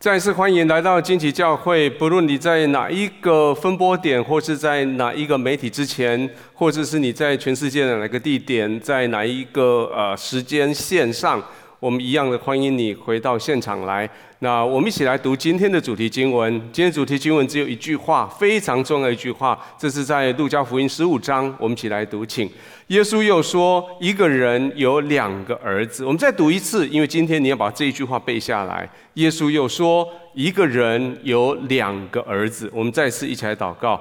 [0.00, 1.90] 再一次欢迎来到惊奇教会。
[1.90, 11.38] 不论你在哪一个分播点，或是在哪一个媒体之前，或者是你在全世界的哪个地点，在哪一个呃时间线上，
[11.80, 14.08] 我们一样的欢迎你回到现场来。
[14.40, 16.52] 那我们一起来读今天的主题经文。
[16.70, 21.54] 今天主题经文只有一句话，非常重要一句话，这是在路加福音十五章。
[21.58, 22.46] 我们一起来读，请。
[22.88, 28.86] 耶稣又说：“一个人有两个儿子。”我们再读一次，因为今天你要把这一句话背下来。
[29.14, 33.98] 耶稣又说：“一个人有两个儿子。”我们再次一起来祷告。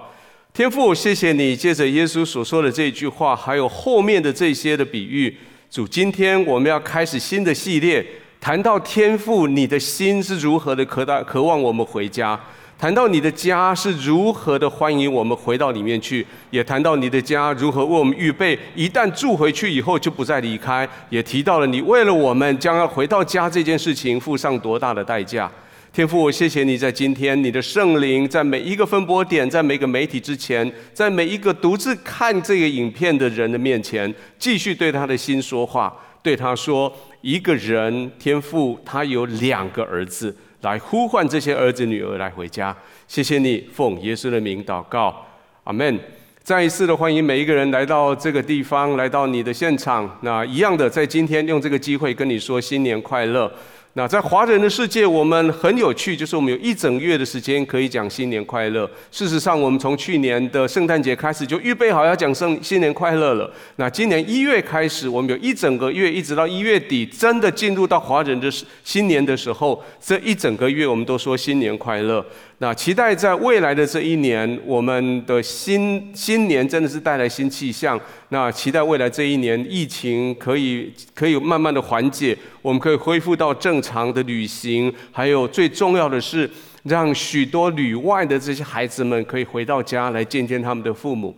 [0.52, 5.38] 天父，谢谢你，借着耶稣所说的这句话，还有后面的这些的比喻，
[5.72, 8.04] 主，今天我们要开始新的系列。
[8.42, 12.36] 谈到天父，你的心是如何的渴大渴望我们回家；
[12.76, 25.52] 谈到你的家是如何的欢迎我们回到里面去；也谈到你的家如何为我们预备，一旦住回去以后就不再离开；也提到了你为了我们将要回到家这件事情付上多大的代价。
[26.00, 36.90] 天父，谢谢你在今天，你的圣灵在每一个分播点，在每个媒体之前，在每一个独自看这个影片的人的面前，继续对他的心说话，对他说。
[37.20, 42.74] 一个人天父，他有两个儿子，来呼唤这些儿子女儿来回家。
[43.06, 45.28] 谢谢你，奉耶稣的名祷告，
[45.66, 46.00] 阿门。
[46.42, 50.18] 再一次的欢迎每一个人来到这个地方，来到你的现场。
[50.22, 53.52] 那一样的，在今天用这个机会跟你说新年快乐。
[54.00, 58.90] 那在华人的世界，我们很有趣，就是我们有一整月的时间可以讲新年快乐。
[59.12, 63.52] 事实上，我们从去年的圣诞节开始就预备好要讲圣新年快乐了。
[63.76, 68.50] 那今年一月开始，我们有一整个月，一直到一月底，真的进入到华人的
[68.86, 72.26] 新年的时候，这一整个月我们都说新年快乐。
[72.62, 77.98] 那期待在未来的这一年，我们的新新年真的是带来新气象。
[78.30, 86.50] 那期待未来这一年，疫情可以可以慢慢的缓解，我们可以恢复到正常的旅行，还有最重要的是，
[86.84, 91.34] 让许多旅外的这些孩子们可以回到家来见见他们的父母。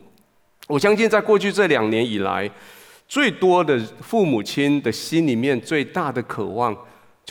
[0.67, 2.50] 我相信在过去这两年以来，
[3.07, 6.75] 最多的父母亲的心里面最大的渴望。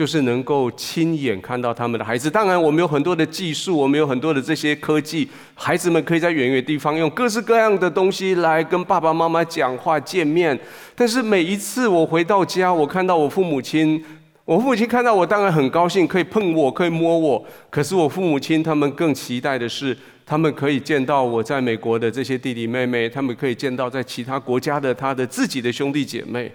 [0.00, 2.31] 就是能够亲眼看到他们的孩子。
[2.31, 10.59] 当然，我们有很多的技术，我们有很多的这些科技，孩子们可以在远远地方用各式各样的东西来跟爸爸妈妈讲话、见面。
[10.94, 14.03] 但是每一次我回到家，我看到我父母亲，
[14.47, 17.44] 我父母亲看到我，当然很高兴，可以碰我，可以摸我。
[17.69, 19.94] 可是我父母亲他们更期待的是，
[20.25, 26.50] 他们可以见到我在美国的这些弟弟妹妹，他们可以见到在其他国家的他的自己的兄弟姐妹。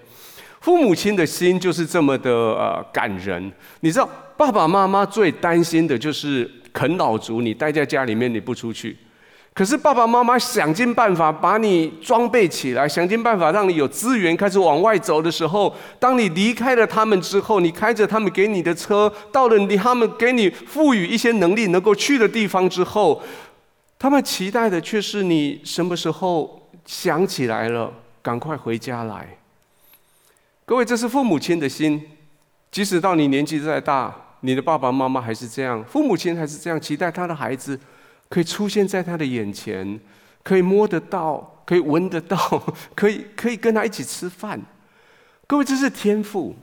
[0.66, 8.98] 父母亲的心就是这么的呃感人，你知道，爸爸妈妈最担心的就是啃老族，你待在家里面你不出去。
[9.54, 23.22] 可是爸爸妈妈想尽办法把你装备起来，想尽办法让你有资源开始往外走的时候，当你离开了他们之后，你开着他们给你的车，到了你他们给你赋予一些能力能够去的地方之后，
[24.00, 27.94] 他们期待的却是你什么时候想起来了，
[28.24, 29.38] 赶快回家来。
[30.68, 32.02] 各位，这是父母亲的心。
[32.72, 37.80] 即使到你年纪再大，你的爸爸妈妈还是这样，父母亲还是这样期待他的孩子
[38.30, 40.00] 可以出现在他的眼前，
[40.42, 42.38] 可以摸得到，可以闻得到，
[42.96, 44.60] 可以可以跟他一起吃饭。
[45.46, 46.56] 各位，这是天赋。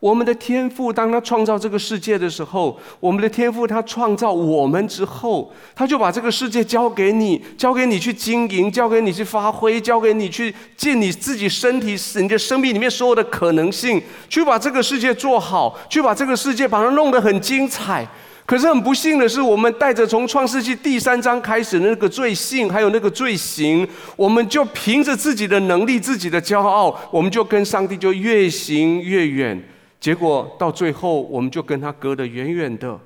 [0.00, 18.06] 我们的天赋，当他创造这个世界的时候，我们的天赋他创造我们之后，他就把这个世界交给你，交给你去经营，交给你去发挥，交给你去尽你自己身体、你的生命里面所有的可能性，去把这个世界做好，去把这个世界把它弄得很精彩。
[18.48, 23.86] 可是很不幸的是，我们带着从创世纪第三章开始的那个罪性，还有那个罪行，
[24.16, 29.62] 我们就凭着自己的能力、自己的骄傲，我们就跟上帝就越行越远。
[30.00, 32.98] 结果到最后，我们就跟他隔得远远的。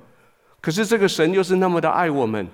[0.61, 2.47] 可是这个神又是那么的爱我们。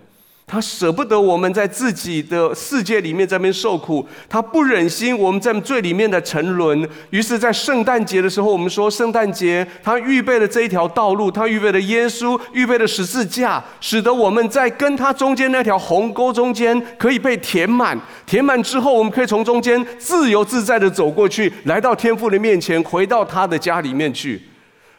[0.48, 6.88] 他舍不得我们在自己的世界里面在那边受苦，他不忍心我们在最里面的沉沦。
[7.10, 18.00] 于是，在圣诞节的时候，我们说圣诞节他预备了这一条道路，他预备了耶稣，预备了十字架，使得我们在跟他中间那条鸿沟中间可以被填满。
[18.24, 24.40] 填满之后，我们可以从中间自由自在的走过去，来到天父的面前，回到他的家里面去。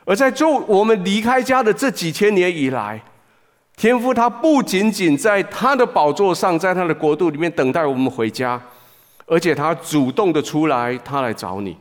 [0.05, 3.01] 而在就我们离开家的这几千年以来。
[3.79, 8.61] 天父他不仅仅在他的宝座上，在他的国度里面等待我们回家，
[9.25, 11.77] 而且他主动的出来，他来找你。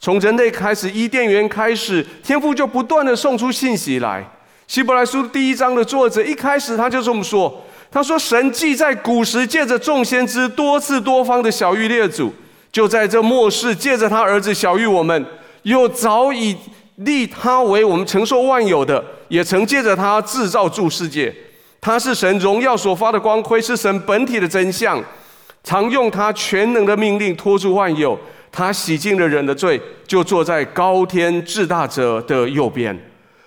[0.00, 4.26] 从人类开始，伊甸园开始，天父就不断的送出信息来。
[4.66, 7.62] 希伯来书第一章的作者一开始他就这么说
[7.92, 12.32] ：“他说，神既在古时借着众先知多次多方的晓諭列祖，
[12.72, 15.26] 就在这末世借着他儿子晓諭我们，
[15.64, 16.56] 又早已
[16.96, 19.04] 立他为我们承受万有的，
[19.34, 21.34] 也曾借着他制造住世界。
[21.80, 25.02] 他是神荣耀所发的光辉，是神本体的真相。
[25.64, 28.16] 常用他全能的命令托住万有。
[28.52, 32.96] 他洗净了人的罪，就坐在高天至大者的右边。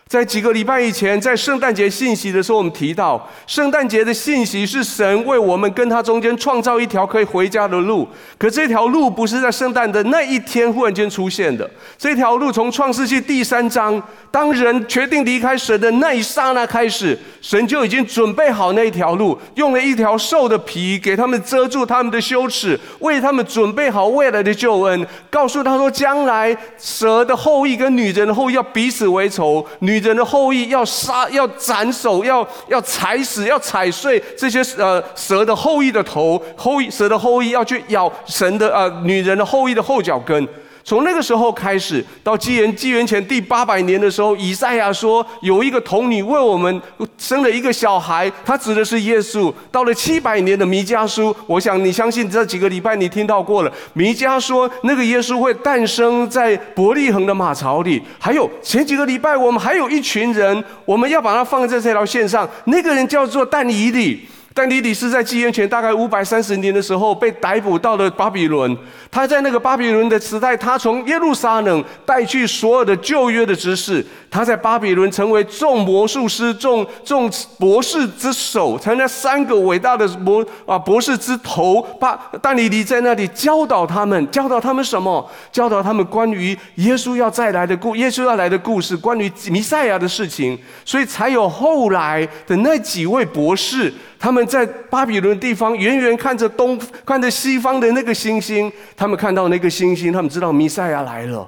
[0.08, 8.08] 在几个礼拜以前，在圣诞节信息的时候，我们提到圣诞节的信息是神为我们跟他中间创造一条可以回家的路。
[8.38, 14.02] 可这条路不是在圣诞的那一天忽然间出现的，这条路从创世纪第三章，
[14.32, 29.97] 当人决定离开神的那一刹那开始，神就已经准备好那一条路，用了一条兽的皮给他们遮住他们的羞耻，为他们准备好未来的救恩，告诉他说，将来蛇的后裔跟女人的后裔要彼此为仇，女。
[29.98, 40.48] 女人的后裔要杀，要斩首，要要踩死，要踩碎这些呃蛇的后裔的头，后蛇的后裔要去咬神的呃女人的后裔的后脚跟。
[40.88, 46.82] 从那个时候开始，到纪元纪元前第八百年的时候，以赛亚说有一个童女为我们
[47.18, 49.54] 生了一个小孩，他指的是耶稣。
[49.70, 53.74] 到了七百年的弥迦书，我想你相信这几个礼拜你听到过了。
[53.92, 58.02] 弥迦说那个耶稣会诞生在伯利恒的马槽里。
[58.18, 62.50] 还有前几个礼拜我们还有一群人，我们要把它放在这条线上。
[62.68, 64.26] 那个人叫做但以理。
[64.58, 68.76] 但以理是在纪元前大概五百三十年的时候被逮捕到了巴比伦。
[69.12, 74.04] 他在那个巴比伦的时代，他从耶路撒冷带去所有的旧约的知识。
[74.32, 81.80] 他在巴比伦成为众魔术师、众众博士之首，成了三个伟大的博啊博士之头。
[82.00, 85.30] 巴但以理在那里教导他们，教导他们什么？
[85.52, 90.58] 教导他们关于耶稣要再来的故，耶稣要来的故事，关于弥赛亚的事情。
[90.84, 93.94] 所以才有后来的那几位博士。
[94.20, 98.72] 他们在巴比伦地方远远看着东，看着西方的那个星星。
[98.96, 101.48] 他们看到那个星星，他们知道弥赛亚来了。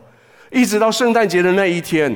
[0.52, 2.14] 一直到圣诞节的那一天，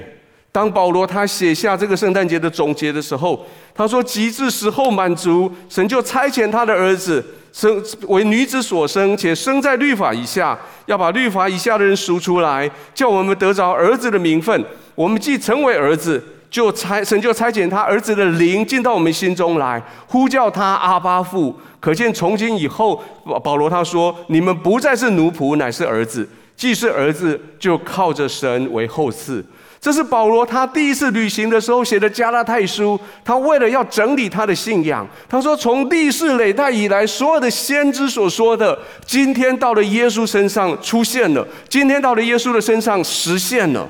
[0.52, 14.64] 当保罗他写下这个圣诞节的总结的时候，他说：“极至时候满足，神就差遣他的儿子生为女子所生，且生在律法以下，要把律法以下的人赎出来，叫我们得着儿子的名分。
[14.96, 16.24] 我们既成为儿子。”
[16.54, 21.60] 就差神就差遣他儿子的灵进到我们心中来，呼叫他阿巴父。
[21.80, 26.30] 可见从今以后，保保罗他说：你们不再是奴仆，乃是儿子。
[26.56, 29.44] 既是儿子，就靠着神为后嗣。
[29.82, 32.98] 这是保罗他第一次旅行的时候写的加拉太书。
[33.26, 38.78] 他为了要整理他的信仰，他说：从历世累代以来，所有的先知所说的，
[39.08, 43.90] 今天到了耶稣身上出现了，今天到了耶稣的身上实现了。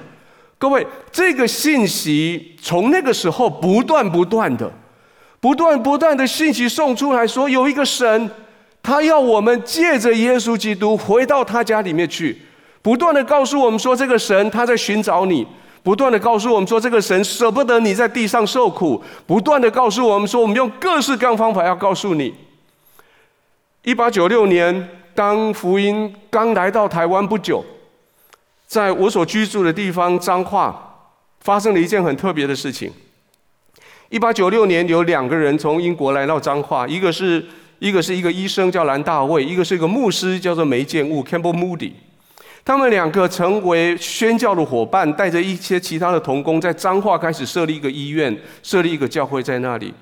[0.64, 4.72] 各位，这个信息从那个时候不断不断的、
[5.42, 8.32] 不断不断的信息送出来说，有一个神，
[8.82, 12.42] 他要我们借着耶稣基督回到他家里面去，
[12.82, 15.46] 不断的告诉我们说，这个神他在寻找你，
[15.84, 22.34] 不断的告诉我们说，这个神舍不得你在地上受苦，不断的告诉我们说，我们用各式各样方法要告诉你。
[23.84, 27.66] 一八九六年，当福音刚来到台湾不久。
[28.74, 31.12] 在我所居住的地方彰化，
[31.42, 32.92] 发生了一件很特别的事情。
[34.10, 37.46] 一八九六年，有两个人从英国来到彰化，一个是
[37.78, 41.92] 一个是一个医生叫兰大卫，一个是一个牧师叫做梅建务 （Campbell Moody）。
[42.66, 49.94] 他们两个成为宣教的伙伴，带着一些其他的同工，在彰化开始设立一个医院，设立一个教会在那里。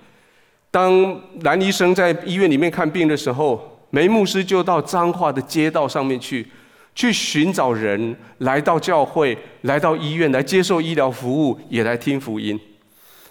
[0.72, 6.48] 当兰医生在医院里面看病的时候，梅牧师就到彰化的街道上面去。
[6.93, 12.60] 去寻找人来到教会，来到医院来接受医疗服务，也来听福音。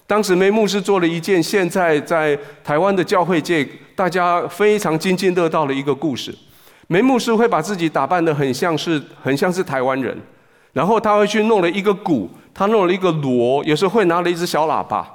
[0.07, 6.35] 当时梅牧师做了一件现在在台湾的教会界大家非常津津乐道的一个故事。
[6.89, 10.19] 梅牧师会把自己打扮得很像是很像是台湾人，
[10.73, 15.09] 然后他会去弄了一个鼓，他弄了一个锣，有时候会拿了一只小喇叭。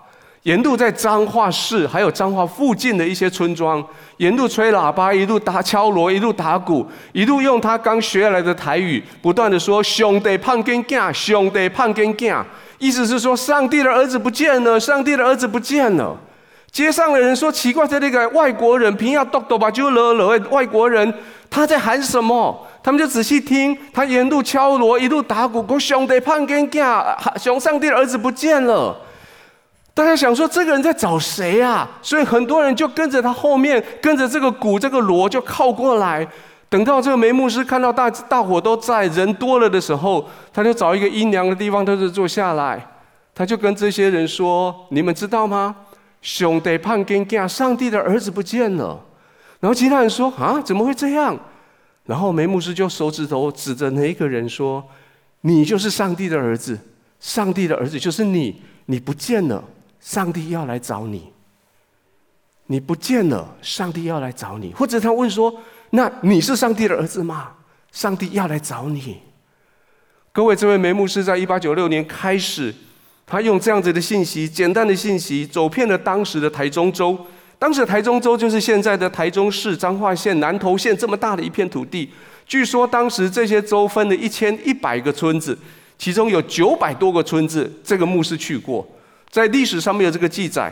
[0.45, 3.83] 沿路在彰化市，还有彰化附近的一些村庄，
[4.17, 12.43] 沿路吹喇叭，一路打敲锣，一路打鼓，一路用他刚学来的台语，不断地说：“兄弟胖跟囝，兄弟胖跟囝。”
[12.77, 16.15] 意思是说，上帝的儿子不见了，上帝的儿子不见了。
[16.71, 21.11] 街上的人说：“奇怪，这那个外国人，平要咚咚吧就了了，外国人
[21.49, 27.03] 他在喊什么？”他们就仔细听，他沿路敲锣，一路打鼓，说：“兄弟胖跟囝，
[27.41, 28.95] 兄上帝的儿子不见了。”
[29.95, 31.89] 大家想说，这个人在找谁啊？
[32.01, 36.27] 所以很多人就跟着他后面，跟着这个鼓、这个锣就靠过来。
[36.67, 42.85] 等到这个梅牧师看到大大伙都在，人多了的时候，他就找一个阴凉的地方，他就坐下来。
[43.33, 45.73] 他就跟这些人说：“你们知道吗？
[46.21, 48.99] 兄弟胖跟囝，上帝的儿子不见了。”
[49.61, 51.37] 然后其他人说：“啊，怎么会这样？”
[52.05, 54.83] 然后梅牧师就手指头指着那一个人说
[55.41, 56.77] ：“你就是上帝的儿子。”
[57.21, 59.63] 上帝的儿子就是你，你不见了，
[60.05, 61.31] 上帝要来找你。
[62.67, 64.71] 你不见了，上帝要来找你。
[64.71, 65.51] 或者他问说
[65.89, 67.53] ：“那你是上帝的儿子吗？”
[67.91, 69.17] 上帝要来找你。
[70.31, 72.71] 各位，这位梅牧师在一八九六年开始，
[73.25, 77.17] 他用这样子的信息，简单的信息，走遍了当时的台中州。
[77.57, 82.12] 当时台中州就是现在的台中市彰化县南投县这么大的一片土地。
[82.45, 85.57] 据说当时这些州分了一千一百个村子。
[85.97, 88.85] 其中有九百多个村子，这个牧师去过，
[89.35, 90.71] 在历史上面有这个记载。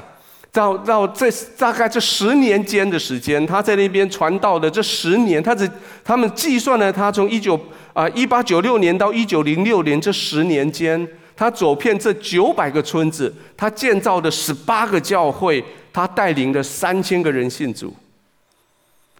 [0.53, 5.69] 到到这大概这十年间的时间，他在那边传道的这十年，他只
[6.01, 7.59] 他们计算了他从一九
[7.91, 11.05] 啊一八九六年到一九零六年这十年间，
[11.35, 17.93] 他走遍这九百个村子，他建造的十八个教会，他带领了三千个人信主。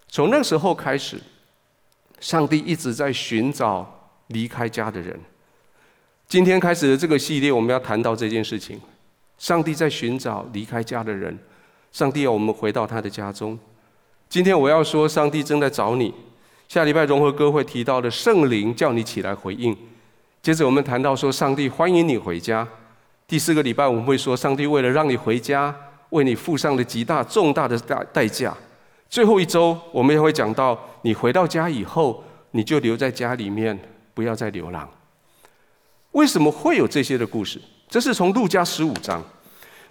[0.08, 1.20] 从那时候开始，
[2.18, 5.20] 上帝一直在寻找离开家的人。
[6.28, 8.80] 今天开始的这个系列，我们要谈到这件事情。
[9.38, 11.38] 上帝在寻找离开家的人，
[11.92, 13.58] 上帝要我们回到他的家中。
[14.28, 16.12] 今天我要说，上帝正在找你。
[16.66, 19.76] 下礼拜融合歌会提到的圣灵叫你起来回应。
[20.42, 22.66] 接着我们谈到说，上帝欢迎你回家。
[23.26, 25.74] 第四个礼拜我们会说，上帝为了让你回家，
[26.10, 28.56] 为你付上了极大重大的代代价。
[29.08, 33.78] 最后一周我们也会讲到，你回到家以后，你就留在家里面，
[34.14, 34.88] 不要再流浪。
[36.12, 37.60] 为什么会有这些的故事？
[37.94, 39.22] 这是从路加十五章。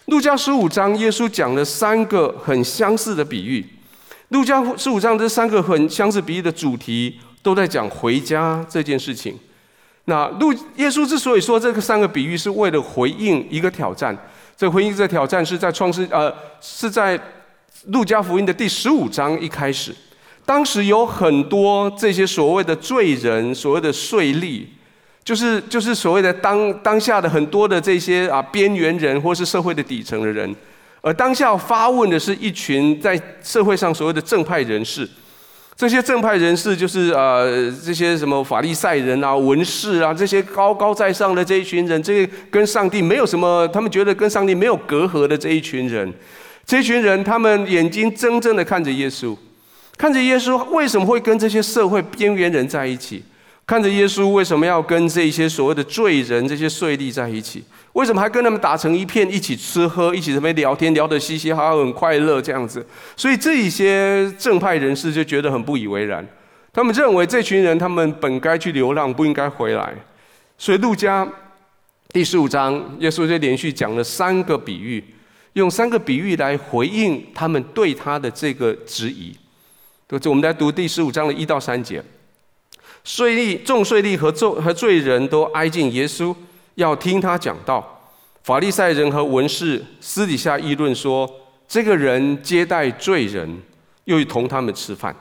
[0.07, 3.65] 路加十五章，耶稣讲了三个很相似的比喻。
[4.27, 9.39] 路加十五章这三个很相似比喻的主题，都在讲回家这件事情。
[10.03, 14.13] 那路耶稣之所以说这个三个比喻，是为了回应一个挑战。
[14.57, 16.29] 这回应这挑战是在创世呃
[16.59, 17.17] 是在
[17.85, 19.95] 路加福音的第十五章一开始。
[20.45, 24.65] 当时有很多这些所谓的罪人，所谓的税吏。
[25.23, 30.53] 就是就是所谓的当当下的很多的这些啊边缘人或是社会的底层的人，
[31.01, 35.07] 而当下发问的是一群在社会上所谓的正派人士，
[35.77, 46.13] 这些正派人士就是呃这些什么法利赛人啊、文士啊这些高高在上的这一群人，这个跟上帝没有什么，他们觉得跟上帝没有隔阂的这一群人，
[46.65, 49.35] 这群人他们眼睛睁睁的看着耶稣，
[49.97, 53.23] 看着耶稣为什么会跟这些社会边缘人在一起？
[53.65, 57.63] 看着耶稣为什么要跟这些所谓的罪人、这些税吏在一起？
[57.93, 62.85] 为什么还跟他们打成一片，一起吃喝，一起在那边聊天，聊得嘻嘻哈哈，很快乐这样子？
[63.15, 66.25] 所以这一些正派人士就觉得很不以为然。
[66.73, 69.93] 他们认为这群人他们本该去流浪，不应该回来。
[70.57, 71.25] 所以路加
[72.11, 75.01] 第十五章，耶稣就连续讲了三个比喻，
[75.53, 79.33] 用三个比喻来回应他们对他的这个质疑。
[80.19, 82.03] 就我们来读第十五章的一到三节。
[83.03, 86.35] 税吏、众税吏和重和罪人都挨近耶稣，
[86.75, 87.89] 要听他讲道。
[88.43, 91.29] 法利赛人和文士私底下议论说
[91.67, 93.61] ：“这个人接待罪人，
[94.05, 95.15] 又同他们吃饭。”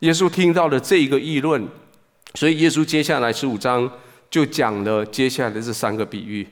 [0.00, 1.66] 耶稣听到了这一个议论，
[2.34, 3.90] 所以耶稣接下来十五章
[4.30, 6.46] 就讲了接下来的这三个比喻。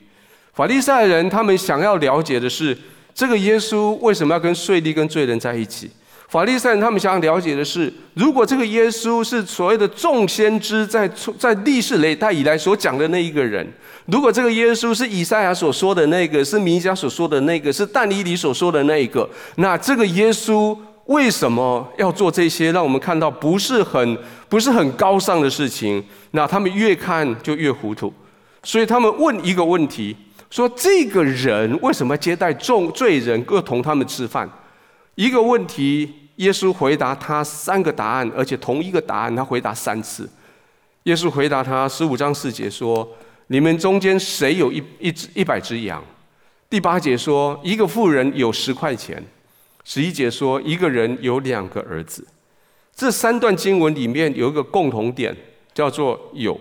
[0.53, 2.75] 法利赛人他们想要了解的是，
[3.13, 5.91] 这个耶稣为什么要跟税吏、跟罪人在一起？
[6.35, 13.65] 法利赛人他们想要了解的是，如果这个耶稣是所谓的众先知在在历史历代以来所讲的那一个人，
[14.07, 24.17] 如果这个耶稣是以赛亚所说的那个，是弥迦所说的那个，是但以理所说的那一个，那这个耶稣为什么要做这些让我们看到不是很
[24.49, 26.03] 不是很高尚的事情？
[26.31, 28.13] 那他们越看就越糊涂，
[28.61, 30.13] 所以他们问一个问题：
[30.49, 34.49] 说这个人为什么接待众罪人，各同他们吃饭？
[35.15, 40.29] 一个问题，耶稣回答他三个答案，而且同一个答案他回答三次。
[41.03, 43.07] 耶稣回答他十五章四节说
[43.47, 46.03] ：“你们中间谁有一一只一百只羊？”
[46.69, 49.23] 第八节说：“一个富人有十块钱。”
[49.85, 52.27] 十一节说：“一个人有两个儿子。”
[52.95, 55.35] 这三段经文里面有一个共同点，
[55.73, 56.59] 叫做“有”。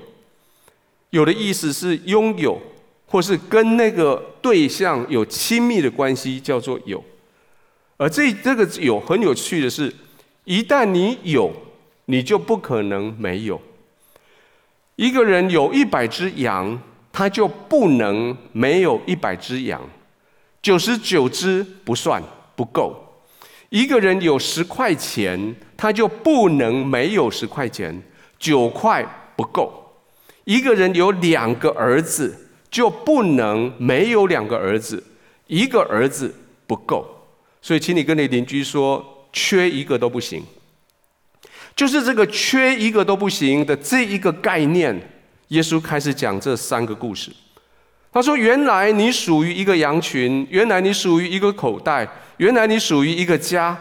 [1.10, 2.60] 有的意思是拥有，
[3.06, 7.02] 或是跟那个对象有亲密的关系，叫做有。
[7.96, 9.94] 而这这个有很有趣的是，
[10.44, 11.52] 一旦你有，
[12.06, 13.60] 你就不可能没有。
[14.96, 16.80] 一个人有一百只羊，
[17.12, 19.80] 他就不能没有一百只羊，
[20.60, 22.22] 九十九只不算
[22.56, 22.94] 不够。
[23.70, 28.02] 一个人有十块钱，他就不能没有十块钱，
[28.38, 29.04] 九块
[29.36, 29.72] 不够。
[30.44, 35.02] 一个人有两个儿子，就不能没有两个儿子，
[35.46, 36.34] 一个儿子
[36.66, 37.13] 不够。
[37.64, 40.44] 所以，请你跟你邻居说，缺一个都不行。
[41.75, 44.94] 就是这个缺一个都不行的这一个概念，
[45.49, 47.33] 耶稣开始讲这三个故事。
[48.12, 52.06] 他说：“原来你属于一个羊群，原来你属于一个口袋，
[52.37, 53.75] 原来你属于一个家。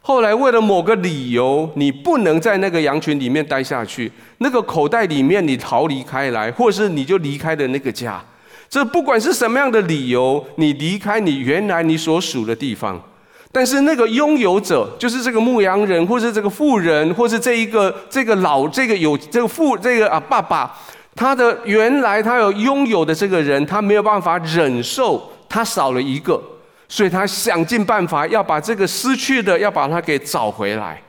[0.00, 8.20] 后来为了某个理由，你不能在那个羊群里面待下去，那个口袋里面你逃离开来，或是你就离开了那个家。
[8.68, 13.00] 这不管是什么样的理由，你离开你原来你所属的地方。”
[13.50, 20.76] 但是那个拥有者，就是这个牧羊人，或是这个富人，或是这一个这个老这个有这个富这个啊爸爸，
[21.14, 26.40] 他的原来他有拥有的这个人，他没有办法忍受他少了一个，
[26.88, 31.00] 所以他想尽办法要把这个失去的要把它给找回来。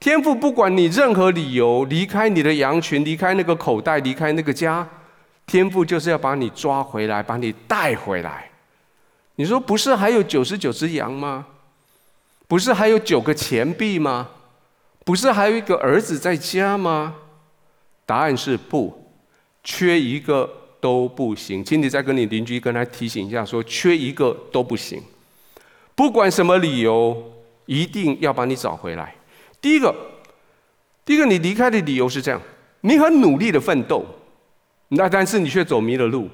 [0.00, 4.86] 天父不管你任何理由离开你的羊群，离开那个口袋，离开那个家，
[5.46, 8.50] 天父就是要把你抓回来，把你带回来。
[9.38, 11.46] 你说不是还有九十九只羊吗？
[12.48, 14.30] 不是还有九个钱币吗？
[15.04, 17.14] 不是还有一个儿子在家吗？
[18.04, 19.12] 答案是不，
[19.62, 21.64] 缺一个都不行。
[21.64, 25.00] 请你再跟你邻居跟他提醒一下，说缺一个都不行。
[25.94, 27.32] 不管什么理由，
[27.66, 29.14] 一定要把你找回来。
[29.60, 29.94] 第一个，
[31.04, 32.42] 第一个你离开的理由是这样：
[32.80, 34.04] 你很努力的奋斗，
[34.88, 36.28] 那但是你却走迷了路。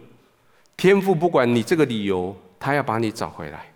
[0.74, 2.34] 天父不管你这个理由。
[2.64, 3.66] 他要把你找回来，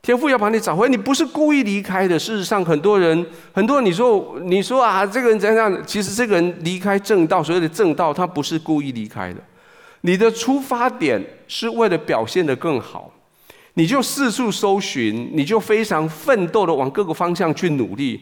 [0.00, 0.90] 天父要把你找回来。
[0.90, 2.18] 你不是故意离开的。
[2.18, 5.86] 事实上，很多人，很多，你说，你说啊，这个人怎样？
[5.86, 9.40] 其实这个人离开正道，所谓的正道，他不是故意离开的。
[10.00, 13.12] 你的出发点是为了表现得更好，
[13.74, 18.18] 你就四处搜寻，你就非常奋斗的往各个方向去努力，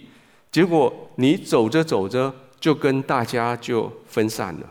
[0.50, 4.66] 结果你走着走着就跟大家就分散了。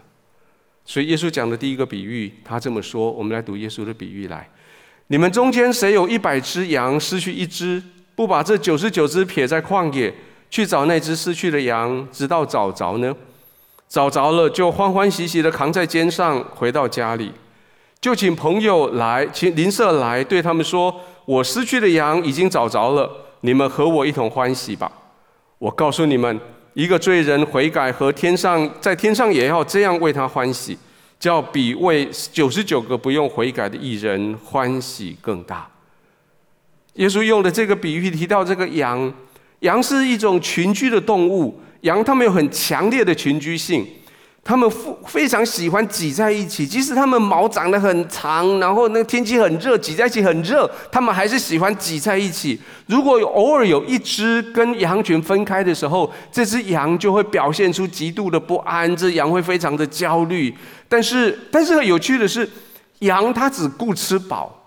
[0.84, 3.10] 所以耶稣讲的第一个比喻，他这么说。
[3.10, 4.50] 我们来读耶稣的比喻来。
[5.12, 7.84] 你们中间谁有一百只羊，失去一只，
[8.16, 10.14] 不把这九十九只撇在旷野，
[10.50, 13.14] 去找那只失去的羊，直到找着呢？
[13.90, 17.30] 找着了，就欢欢喜喜地扛在肩上，回到家里，
[18.00, 20.96] 就请朋友来，请邻舍来，对他们说
[21.28, 24.90] ：“我失去的羊已经找着了，你们和我一同欢喜吧。”
[25.60, 26.40] 我告诉你们，
[26.74, 30.78] 一个罪人悔改，和天上在天上也要这样为他欢喜。
[31.22, 35.68] 叫比为九十九个不用悔改的义人欢喜更大。
[36.96, 39.14] 耶稣用的这个比喻提到这个羊，
[39.60, 43.86] 羊是一种群居的动物，羊它们有很强烈的群居性。
[44.44, 44.68] 他们
[45.06, 52.60] 非常喜欢挤在一起，即使他们毛长得很长，然后那天气很热，挤在一起很热，他们还是喜欢挤在一起。
[52.88, 60.52] 如果偶尔有一只跟羊群分开的时候，这只羊就会表现出极度的不安，这羊会非常的焦虑。
[60.92, 62.50] 但是，但是很有趣的是，
[63.00, 64.58] 羊它只顾吃饱。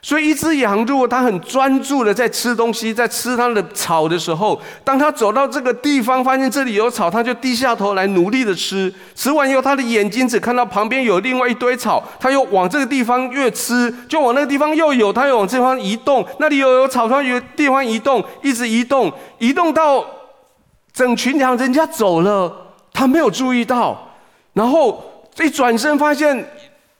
[0.00, 8.92] 所以，一只羊如果它很专注的在吃东西，在吃它的草的时候，当它走到这个地方，发现这里有草，它就低下头来努力的吃。
[9.14, 16.26] 吃完以后，它的眼睛只看到旁边有另外一堆草，它又往这个地方越吃，就往那个地方又有，它又往这方移动。
[16.38, 20.02] 那里又有草，它有地方移动，一直移动，移动到
[20.94, 24.10] 整群羊人家走了，它没有注意到，
[24.52, 25.02] 然后
[25.42, 26.46] 一转身发现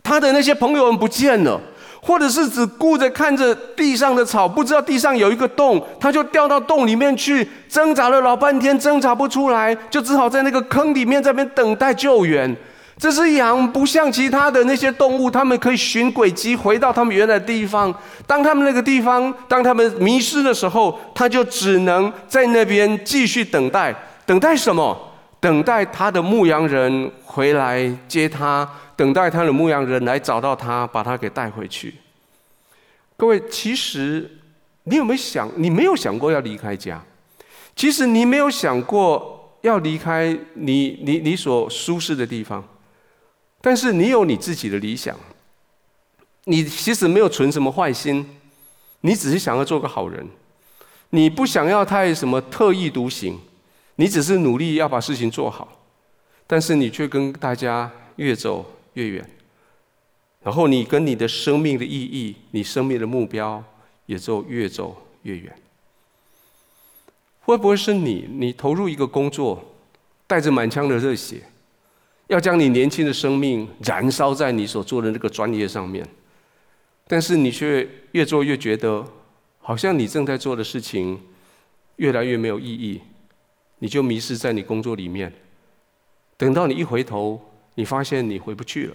[0.03, 1.61] 他的那些朋友们不见了。
[2.07, 12.55] 或者是只顾着看着地上的草，不知道地上有一个洞，他就掉到洞里面去，挣扎了老半天，挣扎不出来，就只好在那个坑里面这边等待救援。
[12.99, 17.91] 这只羊不像其他的那些动物，它们可以寻轨迹回到它们原来的地方。
[18.27, 23.95] 当他们那个地方，当他们迷失的时候，他就只能在那边继续等待。
[24.27, 24.95] 等待什么？
[25.45, 28.67] 等待他的牧羊人回来接他。
[28.97, 31.93] 等待他的牧羊人来找到他，把他给带回去。
[33.15, 34.39] 各位，其实
[34.85, 35.51] 你有没有想？
[35.57, 37.05] 你没有想过要离开家？
[37.77, 42.65] 其实你没有想过要离开你你你所舒适的地方。
[43.61, 45.15] 但是你有你自己的理想。
[46.45, 48.25] 你其实没有存什么坏心，
[49.03, 50.27] 你只是想要做个好人。
[51.11, 53.39] 你不想要太什么特立独行，
[53.97, 55.81] 你只是努力要把事情做好。
[56.47, 59.31] 但是你却跟大家越走越远，
[60.43, 63.65] 然后你跟你的生命的意义、你生命的目标
[64.05, 65.57] 也就越走越远。
[67.41, 68.29] 会不会是你？
[68.31, 69.75] 你投入一个工作，
[70.27, 71.43] 带着满腔的热血，
[72.27, 76.07] 要将你年轻的生命燃烧在你所做的那个专业上面，
[77.09, 79.03] 但是你却越做越觉得，
[79.61, 81.21] 好像你正在做的事情
[81.97, 83.01] 越来越没有意义，
[83.85, 85.31] 你就迷失在你工作里面。
[86.39, 87.39] 等到你一回头。
[87.77, 88.95] 你发现你回不去了。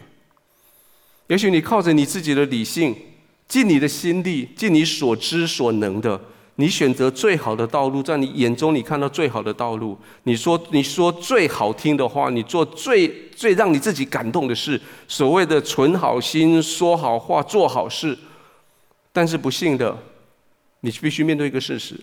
[1.28, 2.95] 也许你靠着你自己的理性，
[3.45, 6.19] 尽你的心力，尽你所知所能的，
[6.56, 9.97] 你选择最好的道路，在你眼中你看到最好的道路。
[10.23, 18.17] 你说你说最好听的话，你做最最让你自己感动的事，所谓的存好心、说好话、做好事。
[19.12, 20.02] 但是不幸的，
[20.80, 21.99] 你必须面对一个事实：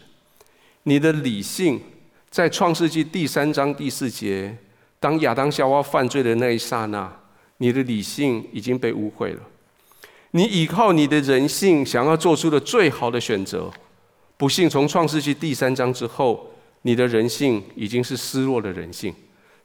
[0.83, 1.81] 你的理性
[2.37, 4.55] 在创世纪第三章第四节，
[5.01, 7.11] 当亚当夏娃犯罪的那一刹那，
[7.57, 9.41] 你的理性已经被污秽了。
[10.33, 13.71] 你依靠你的人性，想要做出的最好的选择。
[14.37, 16.51] 不幸，从创世纪第三章之后，
[16.83, 19.15] 你的人性已经是失落的人性。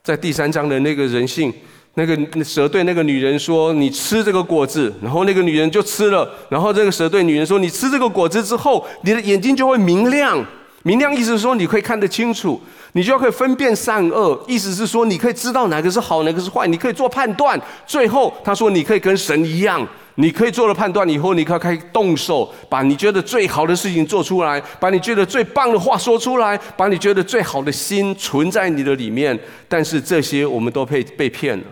[0.01, 1.53] 在第三章的那个人性，
[1.95, 6.33] 那个蛇对那个女人说：“你吃这个果子。”然后那个女人就吃了。
[6.47, 10.41] 然后这个蛇对女人说：“你吃这个果子之后，你的眼睛就会明亮。
[10.83, 12.59] 明亮意思是说你可以看得清楚，
[12.93, 14.43] 你就要可以分辨善恶。
[14.47, 17.59] 意思是说你可以知道哪个是好，哪个是坏，你可以做判断。
[17.85, 29.39] 最后他说你可以跟神一样。”你可以做了判断以后，你可以开动手，把你觉得最好的事情做出来，把你觉得最棒的话说出来，把你觉得最好的心存在你的里面。
[29.69, 31.63] 但是这些我们都被被骗了。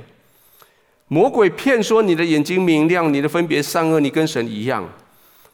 [1.09, 4.87] 魔鬼骗说你的眼睛明亮，你的分别善恶，你跟神一样。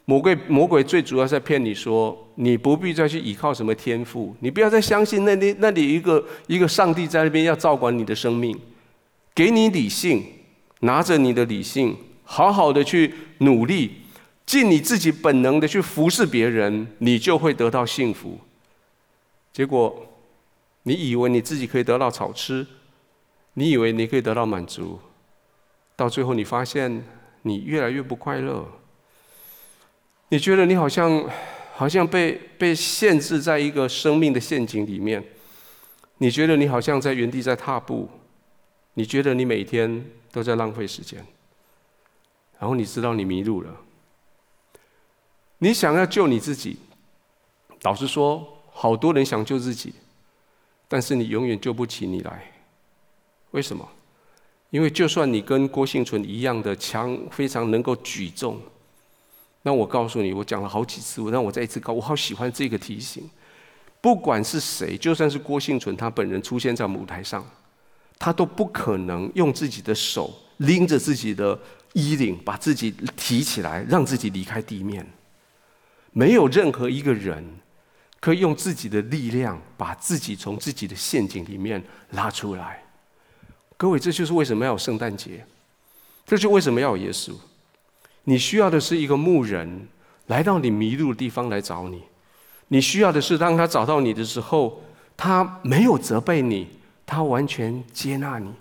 [0.06, 8.56] 魔鬼魔鬼最主要在骗你说，你不必再去依靠什么天赋，你不要再相信那里那里一个一个上帝在那边要照管你的生命，
[9.34, 10.24] 给你理性，
[10.80, 11.96] 拿着你的理性。
[12.28, 14.02] 好好的去努力，
[14.44, 18.38] 尽你自己本能的去服侍别人，你就会得到幸福。
[19.52, 20.06] 结果，
[20.82, 22.66] 你以为你自己可以得到草吃，
[23.54, 24.98] 你以为你可以得到满足，
[25.94, 27.04] 到最后你发现
[27.42, 28.66] 你越来越不快乐。
[30.28, 31.24] 你觉得你好像
[31.74, 35.22] 好像被被限制在一个生命的陷阱里面，
[36.18, 38.08] 你觉得你好像在原地在踏步，
[38.94, 41.24] 你觉得你每天都在浪费时间。
[42.58, 43.76] 然后你知道你迷路了，
[45.58, 46.78] 你想要救你自己，
[47.82, 49.92] 老实说，好多人想救自己，
[50.88, 52.52] 但是你永远救不起你来。
[53.50, 53.86] 为什么？
[54.70, 58.58] 因为就算你跟郭婞淳一样的强，非常能够举重，
[59.66, 63.28] 那我告诉你，我讲了好几次，我让我再一次告，我好喜欢这个提醒。
[64.00, 67.44] 不管是谁，就算是郭幸存他本人出现在舞台上，
[68.16, 71.58] 他都不可能用自己的手拎着自己的。
[71.92, 75.06] 衣领把自己提起来，让自己离开地面。
[76.12, 77.42] 没有任何一个人
[78.20, 82.84] 可以用自己的力量把自己从自己的陷阱里面拉出来。
[83.78, 85.42] 各位，这就是为什么要有圣诞节，
[86.26, 87.32] 这就为什么要有耶稣。
[88.28, 89.88] 你需要的是一个牧人
[90.26, 92.02] 来到你迷路的地方来找你。
[92.68, 94.82] 你需要的是，当他找到你的时候，
[95.16, 96.68] 他没有责备你，
[97.04, 98.52] 他完全接纳你。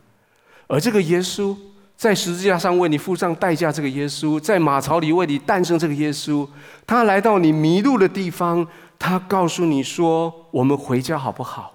[0.67, 1.56] 而这个耶稣。
[1.97, 6.45] 在十字架上为你付上代价，这个耶稣在马槽里为你诞生，这个耶稣，
[6.86, 8.67] 他来到你迷路的地方，
[8.99, 11.74] 他告诉你说：“我们回家好不好？”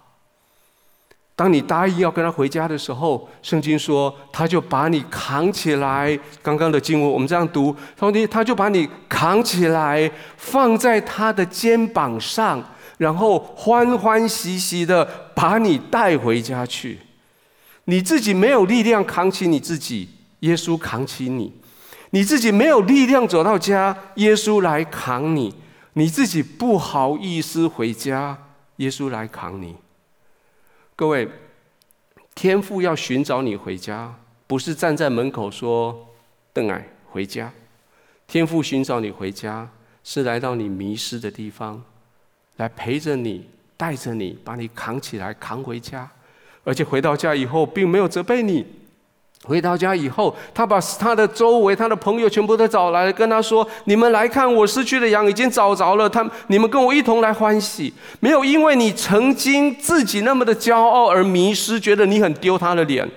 [1.40, 6.20] 当你答应要跟他回家的时候，圣经说他就把你扛起来。
[6.42, 12.62] 刚刚的经文我们这样读，他说他就把你扛起来，放在他的肩膀上，
[12.98, 15.02] 然后欢欢喜喜的
[15.34, 16.98] 把你带回家去。
[17.84, 21.50] 你自己没有力量扛起你自己，耶稣扛起你；
[22.10, 25.50] 你自己没有力量走到家，耶稣来扛你；
[25.94, 28.36] 你自己不好意思回家，
[28.76, 29.74] 耶稣来扛你。
[31.00, 31.26] 各位，
[32.34, 34.14] 天父要寻找你回家，
[34.46, 36.06] 不是站在门口说
[36.52, 37.50] “邓艾回家”。
[38.28, 39.66] 天父寻找你回家，
[40.04, 41.82] 是来到你迷失的地方，
[42.58, 46.06] 来陪着你，带着你，把你扛起来，扛回家。
[46.64, 48.66] 而且回到家以后，并没有责备你。
[49.44, 56.08] 回到家以后，他把他的周围、他的朋友全部都找来，跟他说：“你们来看，我失去的羊已经找着了。
[56.08, 57.92] 他，你们跟我一同来欢喜。
[58.20, 63.08] 没有因为你曾经自己那么的骄傲而迷失，觉得你很丢他的脸。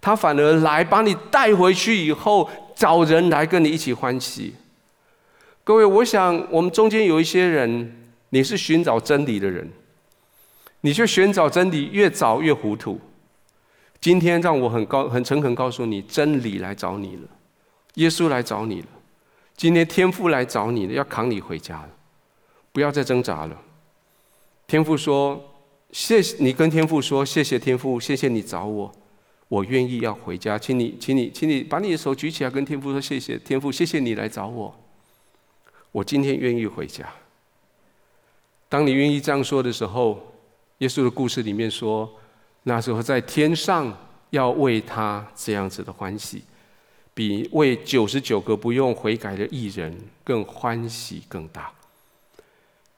[0.00, 4.54] 他反而来把你带回去以后，找人来跟你一起欢喜。
[5.62, 9.70] 各位，我想我们中间有一些人，你是寻找真理的人。”
[10.82, 13.00] 你去寻找真理，越找越糊涂。
[14.06, 17.22] 今天让我很高、很诚恳告诉你，真理来找你了，
[17.94, 18.86] 耶稣来找你了。
[19.56, 21.90] 今天天父来找你了，要扛你回家了，
[22.70, 23.60] 不要再挣扎了。
[24.68, 25.42] 天父说
[25.90, 28.92] ：“谢谢你，跟天父说，谢谢天父，谢谢你找我，
[29.48, 30.56] 我愿意要回家。
[30.56, 34.72] 请你，请你，请你把你的手举起来，跟天父说谢谢天父，谢谢你来找我，
[35.90, 37.12] 我今天愿意回家。
[38.68, 40.32] 当你愿意这样说的时候。”
[40.80, 42.06] 耶稣的故事里面说，
[42.68, 43.96] 那时候在天上
[44.30, 46.42] 要为他这样子的欢喜，
[47.14, 51.72] 比为九十九个不用悔改的艺人更欢喜更大。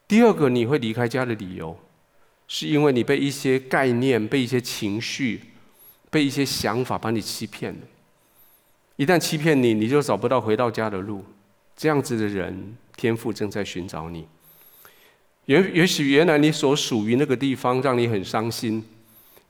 [0.06, 1.78] 第二个，你会离开家的理由，
[2.46, 5.42] 是因为你被一些概念、被一些情绪、
[6.08, 7.80] 被一些想法把你欺骗了。
[8.96, 11.22] 一旦欺骗你，你就找不到回到家的路。
[11.76, 14.26] 这样子的人，天父正在寻找你。
[15.44, 18.82] 也也许原来你所属于那个地方让你很伤心。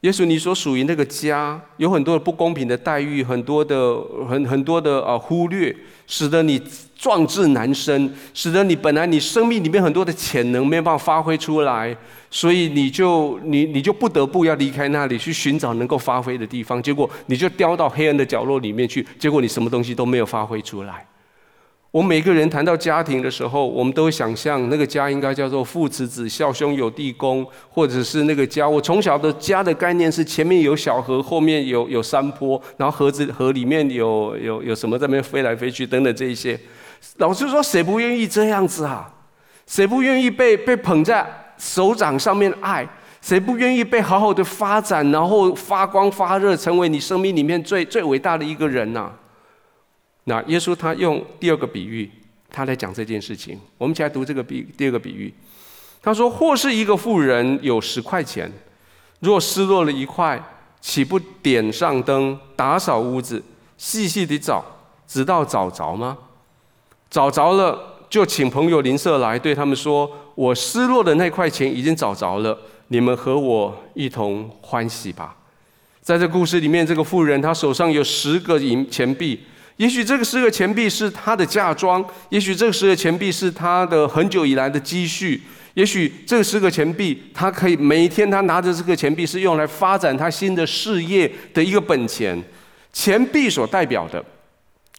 [0.00, 5.74] 也许你所属于那个家有很多的不公平的待遇，很多的很很多的啊忽略，
[6.06, 6.62] 使得你
[6.96, 11.96] 壮志难伸，使得你本来你生命里面很多的潜能没有办法发挥出来，
[12.30, 21.04] 所以你就你你就不得不要离开那里去寻找能够发挥的地方，结果你就掉到黑暗的角落里面去，结果你什么东西都没有发挥出来。
[21.90, 28.68] 我们每个人谈到家庭的时候，我们都会想象那个家应该叫做父慈子孝兄友弟恭，或者是那个家。
[28.68, 36.60] 我从小的家的概念是前面有小河，后面有有山坡，然后河子河里面有有有什么在那边飞来飞去等等这一些。
[37.16, 39.10] 老师说，谁不愿意这样子啊？
[39.66, 42.86] 谁不愿意被被捧在手掌上面爱？
[43.22, 49.12] 谁不愿意被好好的发展，然后发光发热，成为你生命里面最最伟大的一个人呐、啊？
[50.28, 52.08] 那耶稣他用第二个比喻，
[52.50, 53.58] 他来讲这件事情。
[53.78, 55.32] 我们一起来读这个比第二个比喻。
[56.02, 58.52] 他说：“或是一个富人有十块钱，
[59.20, 60.40] 若失落了一块，
[60.82, 63.42] 岂不点上灯，打扫屋子，
[63.78, 64.62] 细细地找，
[65.06, 66.18] 直到找着吗？
[67.08, 72.56] 找着了，就请朋友邻舍来，对他们说：我失落的那块钱已经找着了，
[72.88, 75.34] 你们和我一同欢喜吧。”
[76.02, 79.40] 在这故事里面，这个富人他手上有十个银钱币。
[79.78, 85.40] 也许这个十个钱币是他的嫁妆，也许这个十个钱币是他的很久以来的积蓄，
[85.74, 92.42] 也许这个十个钱币，他可以每天他拿着这个钱币是用来发展他新的事业的一个本钱。
[92.92, 94.24] 钱币所代表的，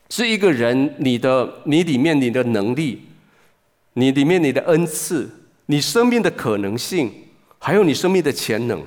[0.09, 3.01] 是一个人你的你里面你的能力，
[3.95, 5.29] 你里面你的恩赐，
[5.65, 7.11] 你生命的可能性，
[7.57, 8.81] 还有你生命的潜能。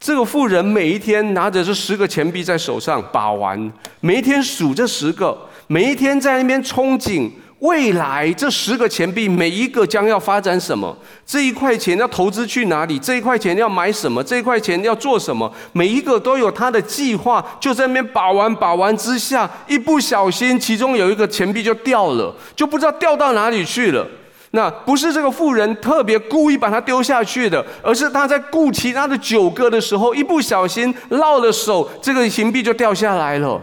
[0.00, 24.06] 这个妇人每一天拿着这十个钱币在手上把玩，每一天数这十个，每一天在那边憧憬未来这十个钱币每一个将要发展什么，这一块钱要投资去哪里，这一块钱要买什么，这一块钱要做什么，每一个都有他的计划，就在那边把玩把玩之下，一不小心其中有一个钱币就掉了，就不知道掉到哪里去了。
[24.52, 33.60] 那不是这个妇人特别故意把它丢下去的，而是他在顾其他的九个的时候，一不小心落了手，这个行币就掉下来了。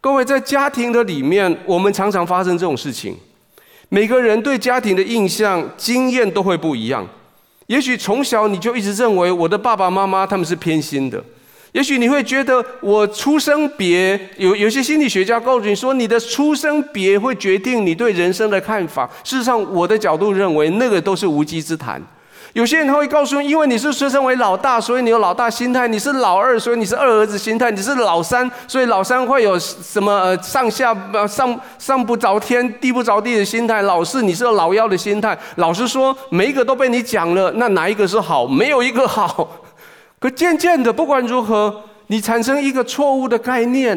[0.00, 3.16] 各位，在家庭的里面，我们常常发生这种事情。
[3.88, 7.06] 每个人对家庭的印象、经验都会不一样。
[7.66, 11.22] 也许从小你就一直认为我的爸爸妈妈他们是偏心的。
[11.72, 19.08] 也许你会觉得我出生别有有些心理学家告诉你说，你的出生别会决定你对人生的看法。
[19.22, 22.02] 事实上，我的角度认为那个都是无稽之谈。
[22.54, 30.96] 有些人他会告诉你，因为你是出生为老大，所以你有老大心态；你是老二，所以你是二儿子心态；你是老三，所以老三会有什么呃上下
[31.28, 35.38] 上上不着天、地不着地的心态；老四你是老幺的心态。
[35.56, 38.46] 老实说，每一个都被你讲了，那哪一个是好？
[38.46, 39.48] 没有一个好。
[40.18, 43.96] 可渐渐的，不管如何，你产生一个错误的概念，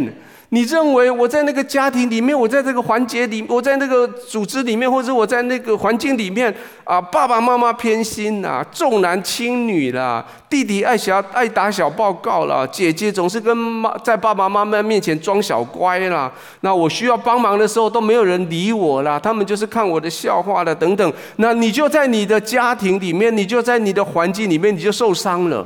[0.50, 6.54] 你认为我在那个家庭里面，我在这个环节里，我在那个组织里面，或者我在那个环境里面
[6.84, 25.66] 啊，爸爸妈妈偏心呐，重男轻女啦，弟弟爱小爱打小报告啦，姐姐总是跟妈在爸爸妈妈面前装小乖啦，那我需要帮忙的时候都没有人理我啦，他们就是看我的笑话了等等，那你就在你的家庭里面，你就在你的环境里面，你就受伤了。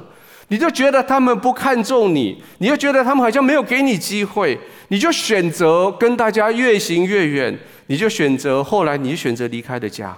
[0.50, 4.58] 你就觉得他们不看重你，你就觉得他们好像没有给你机会，
[4.90, 10.16] 你就选择跟大家越行越远，你就选择后来你选择离开的家。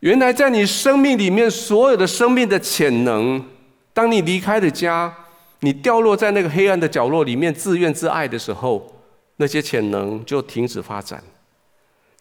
[0.00, 3.44] 原来在你生命里面所有的生命的潜能，
[3.92, 5.12] 当你离开的家，
[5.60, 9.00] 你掉落在那个黑暗的角落里面自怨自艾的时候，
[9.38, 11.20] 那些潜能就停止发展。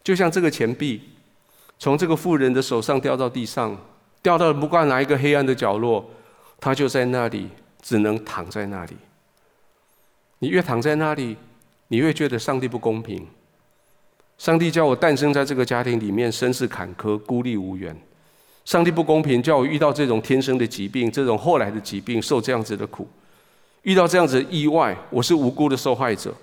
[0.03, 0.99] 就像这个钱币，
[1.77, 3.77] 从这个富人的手上掉到地上，
[4.23, 6.03] 掉到不管哪一个黑暗的角落。
[6.59, 7.49] 他就在那里，
[7.81, 8.93] 只能躺在那里。
[10.39, 11.35] 你越躺在那里，
[11.87, 13.25] 你越觉得上帝不公平。
[14.37, 17.95] 上帝叫我诞生在这个家庭里面，身世坎坷，孤立无援。
[18.65, 23.07] 上帝不公平，叫我遇到这种天生的疾病，这种后来的疾病，受这样子的苦，
[23.83, 26.35] 遇到这样子的意外，我是无辜的受害者。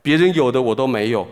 [0.00, 1.26] 别人有的我都没有，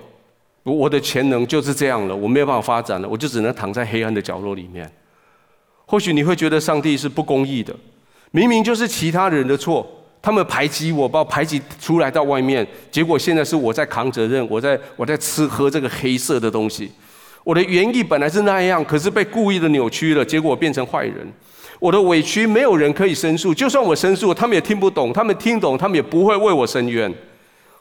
[0.64, 4.90] 我我的潜能就是这样了，我没有办法发展了，我就只能躺在黑暗的角落里面。
[5.86, 7.74] 或许你会觉得上帝是不公义的。
[8.32, 9.86] 明明就是其他人的错，
[10.20, 16.90] 他们排挤我，把我排挤出来到外面，结果现在是我在扛责任，我在我在吃喝这个黑色的东西，
[17.44, 21.16] 我的原意本来是那样，可是被故意的扭曲了，结果变成坏人。
[21.78, 27.12] 我的委屈没有人可以申诉，就算我申诉，他们也听不懂；他们听懂，他们也不会为我伸冤。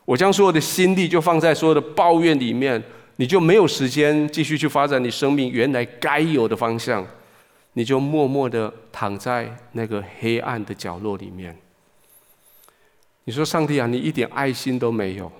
[0.03, 2.81] 我将所有的心力就放在所有的抱怨里面，
[3.17, 7.05] 你就没有时间继续去发展你生命原来该有的方向，
[7.73, 11.57] 你就默默的躺在那个黑暗的角落里面。
[13.23, 15.31] 你说：“上帝啊，你一点爱心都没有，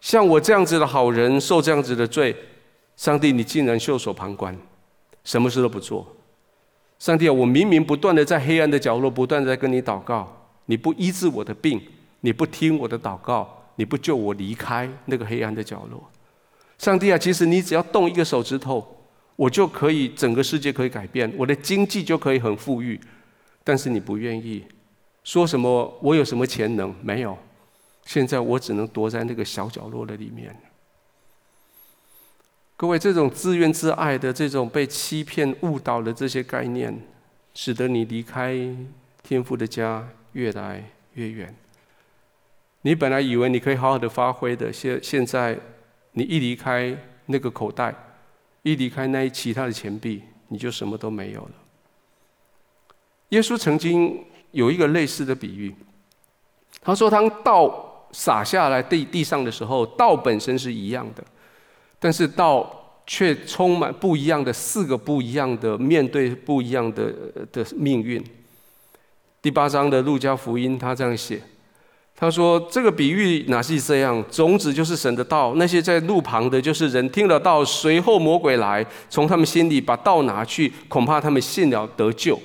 [0.00, 2.34] 像我这样子的好人受这样子的罪，
[2.96, 4.56] 上帝你竟然袖手旁观，
[5.24, 6.06] 什么事都不做。”
[6.98, 10.30] 上帝啊，我明明不断的在黑暗的角落，不断的在跟你祷告，
[10.66, 11.80] 你不医治我的病，
[12.20, 16.02] 你不听我的祷告，你不救我离开那个黑暗的角落。
[16.76, 18.99] 上帝啊，其实你只要动一个手指头，
[19.40, 23.00] 我就可以整个世界可以改变，我的经济就可以很富裕，
[23.64, 24.62] 但是你不愿意，
[25.24, 26.94] 说什么我有什么潜能？
[27.02, 27.38] 没有，
[28.04, 30.54] 现在我只能躲在那个小角落的里面。
[32.76, 36.94] 各位，这种自怨自艾的、这种被欺骗、误导的这些概念，
[37.54, 38.54] 使得你离开
[39.22, 41.56] 天父的家越来越远。
[42.82, 45.58] 你本来以为你可以好好的发挥的，现现在
[46.12, 47.94] 你一离开那个口袋，
[48.62, 51.52] 一离开那一其他的钱币，你就什么都没有了。
[53.30, 55.74] 耶稣曾经有一个类似的比喻，
[56.80, 61.24] 他说：“当道洒下来地地上的时候，道本身是一样的。”
[62.02, 67.12] 但是道却充满不一样的四个不一样的面对不一样的
[67.52, 68.24] 的命运。
[69.42, 71.40] 第八章的路加福音，他这样写，
[72.20, 74.22] 他说：“这个比喻哪是这样？
[74.30, 82.38] 种子就是神的道，那些在路旁的，就是人听了道，随后魔鬼来，从他们心里把道拿去，恐怕他们信了得救。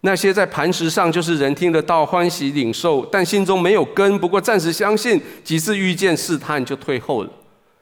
[0.00, 7.30] 那些在磐石上，就是人听了道，欢喜领受，但心中没有根，不过暂时相信，几次遇见试探就退后了。”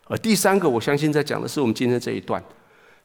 [0.09, 2.43] 而第三个，我相信在讲的是我们今天这一段。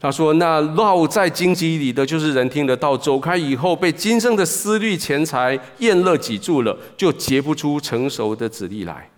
[0.05, 9.09] 他说：“那落在荆棘里的，就是人听得到，走开以后，被今生的思虑、钱财、宴乐挤住了，就结不出成熟的子粒来。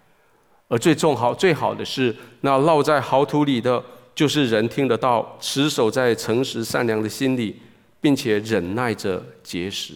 [0.69, 3.84] 而最重好、最好的是，那落在好土里的，
[4.15, 7.60] 就是人听得到，持守在诚实善良的心里，
[8.00, 9.95] 并且忍耐着结实。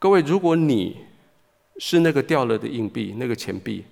[0.00, 0.96] 各位，如果你
[1.76, 3.84] 是那个掉了的硬币，那个钱币。”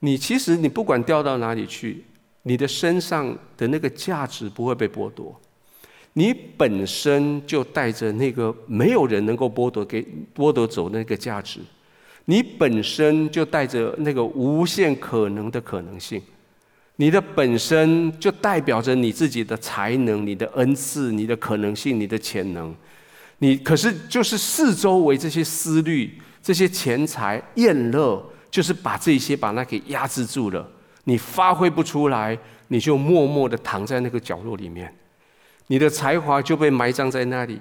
[0.00, 2.04] 你其实你不管掉到哪里去，
[2.44, 5.38] 你的身上的那个价值不会被剥夺，
[6.14, 11.60] 你本身就带着那个没有人能够剥夺给剥夺走那个价值，
[12.26, 16.22] 你本身就带着那个无限可能的可能性，
[16.96, 22.74] 你的本身就代表着你自己的才能、你的恩赐、你的可能性、你的潜能，
[23.38, 28.24] 你可是就是四周围这些思虑、这些钱财、厌乐。
[28.54, 30.64] 就是把这些把它给压制住了，
[31.04, 32.38] 你发挥不出来，
[32.68, 34.94] 你就默默的躺在那个角落里面，
[35.68, 37.60] 你的才华就被埋葬在那里，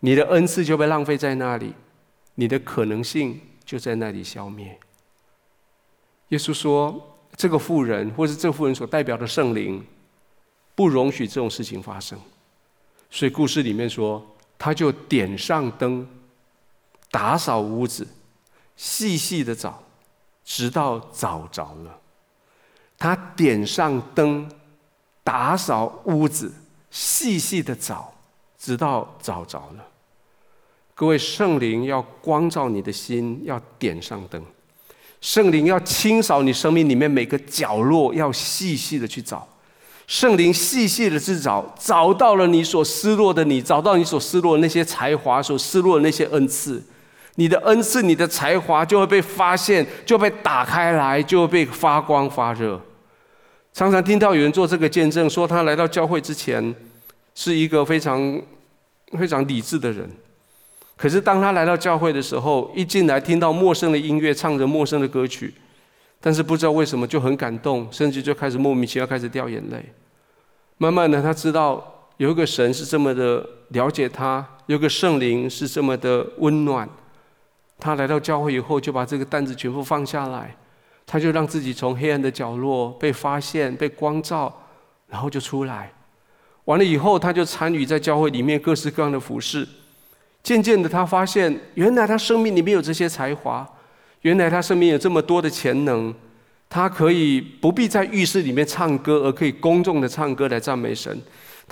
[0.00, 1.74] 你的恩赐就被浪费在那里，
[2.34, 4.78] 你的可能性就在那里消灭。
[6.28, 9.84] 耶稣说，这个妇人或是这妇人所代表的圣灵，
[10.74, 12.18] 不容许这种事情发生，
[13.10, 14.24] 所以故事里面说，
[14.58, 16.06] 他就点上灯，
[17.10, 18.06] 打扫屋子，
[18.76, 19.82] 细细的找。
[20.44, 22.00] 直到找着了，
[23.02, 24.48] 他点上灯，
[25.24, 26.52] 打扫屋子，
[26.88, 28.14] 细细的找，
[28.56, 29.84] 直到找着了。
[30.94, 34.40] 各位，圣灵要光照你的心，要点上灯；
[35.20, 39.48] 圣灵要清扫你生命里面每个角落，要细细的去找。
[40.06, 46.80] 圣灵细细的去找，找到了你所失落的你，找到你所失落的那些才华，所失落的那些恩赐。
[47.34, 52.80] 你的恩赐、你的才华就会被发现，就被打开来，就会被发光发热。
[53.72, 56.74] 常常听到有人做这个见证，说他来到教会之前
[57.34, 58.40] 是一个非常
[59.18, 60.08] 非常理智的人，
[60.96, 65.54] 可是当他来到教会的时候，一进来听到陌生的音乐，唱着陌生的歌曲，
[66.20, 69.82] 但是不知道为什么就很感动，甚至就开始莫名其妙开始掉眼泪。
[70.76, 76.88] 慢慢的，他知道有一个神是这么的了解他，有个圣灵是这么的温暖。
[77.78, 80.54] 他来到教会以后，就把这个担子全部放下来，
[81.06, 84.52] 他就让自己从黑暗的角落被发现、被光照，
[85.08, 85.92] 然后就出来。
[86.64, 89.66] 完了以后，他就参与在教会里面各式各样的服事。
[90.42, 93.68] 渐渐的，他发现原来他生命里面有这些才华，
[94.22, 96.14] 原来他生命有这么多的潜能，
[96.68, 101.20] 他可以不必在浴室里面唱歌，而可以公众的唱歌来赞美神。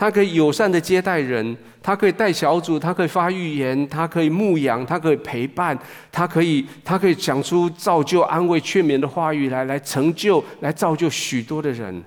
[0.00, 5.78] 他可以友善的接待人，他可以带小组，他可以发预言，他可以牧养，他可以陪伴，
[6.10, 12.02] 他可以，他可以讲出造就、安慰、劝勉的话语来，来成就、来造就许多的人。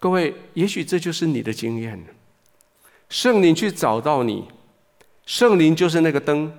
[0.00, 2.04] 各位，也许这就是你的经验。
[3.08, 4.44] 圣灵去找到你，
[5.24, 6.52] 圣灵就是那个灯，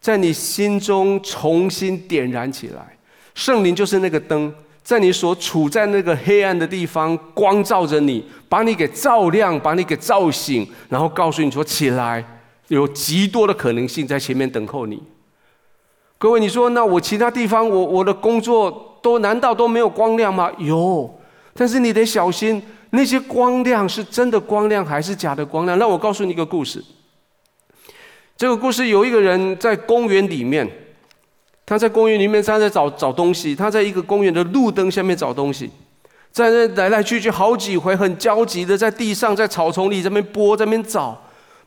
[0.00, 2.98] 在你心中重新点燃起来。
[3.36, 4.52] 圣灵就是那个灯，
[4.82, 12.24] 在你所处在那个黑暗的地方，光照着你，把你给照亮，把你给照醒，然后告诉你说：“起来，
[12.68, 15.02] 有极多的可能性在前面等候你。”
[16.18, 20.50] 各位，你说那我其他地方，我我的工作都难道都没有光亮吗？
[20.58, 21.18] 有，
[21.54, 22.62] 但是你得小心。
[22.92, 25.78] 那些光亮是真的光亮还是假的光亮？
[25.78, 26.84] 让我告诉你一个故事。
[28.36, 30.68] 这个故事有一个人在公园里面，
[31.70, 35.70] 他在公园里面他在找找东西，他在一个公园的路灯下面找东西，
[36.32, 41.16] 在那来来去去好几回，很焦急的在地上在草丛里这边拨这边找。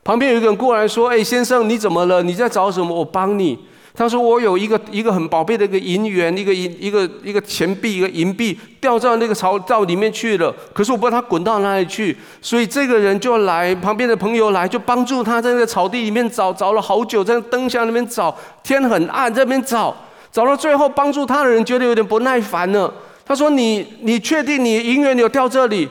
[0.02, 2.22] 旁边有一个人过来说：“哎，先生，你怎么了？
[2.22, 2.94] 你在找什么？
[2.94, 3.58] 我帮你。”
[3.96, 10.52] 他说：“我有一个一个很宝贝的一个银元，一个银一个一个钱币，一个银币掉到那个槽道里面去了。
[10.72, 19.94] 可是我不知道它滚到哪里去，所以这个人就来，旁边的朋友来，就帮助他在那个草地里面找，找了好久，在灯下那边找，天很暗，在那边找，
[20.32, 22.92] 找到最后，帮助他的人觉得有点不耐烦了。
[23.24, 25.88] 他说：‘你你确定你银元有掉这里？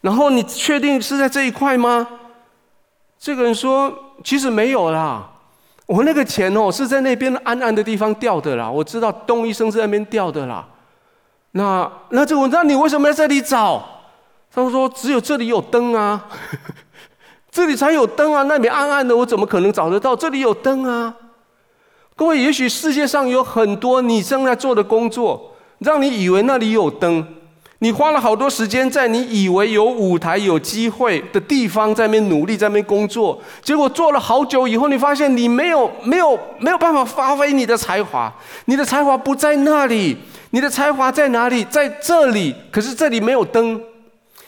[0.00, 2.04] 然后你确定是在这一块吗？’
[3.16, 5.34] 这个人说：‘其实没有啦。’
[5.88, 8.70] 我那个钱哦，是在那边暗暗的地方掉的啦。
[8.70, 10.68] 我知道咚一声在那边掉的啦。
[11.52, 13.82] 那那这个，那你为什么在这里找？
[14.54, 16.26] 他们说只有这里有灯啊，
[17.50, 18.42] 这里才有灯啊。
[18.42, 20.14] 那边暗暗的，我怎么可能找得到？
[20.14, 21.14] 这里有灯啊。
[22.14, 27.26] 各位，也许世界上有很多你正在做的工作，让你以为那里有灯。
[27.80, 40.16] 你花了好多时间在你以为有舞台、有机会的地方，在那边努力，在那边工作，结果做了好久以后，你发现你没有、没有、没有办法发挥你的才华，你的才华不在那里，
[40.50, 41.62] 你的才华在哪里？
[41.66, 43.80] 在这里，可是这里没有灯，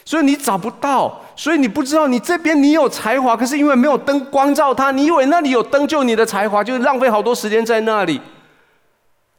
[0.04, 8.20] 所以你找不到，所以你不知道你这边你有才华，可是因为没有灯光照它，你以为那里有灯就你的才华，就是浪费好多时间在那里。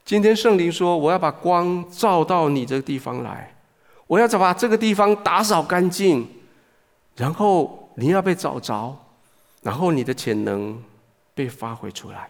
[0.05, 3.53] 今天圣灵说：“我要把光照到你这个地方来。”
[4.11, 6.27] 我要把这个地方打扫干净，
[7.15, 8.93] 然后你要被找着，
[9.61, 10.83] 然后你的潜能
[11.33, 12.29] 被发挥出来。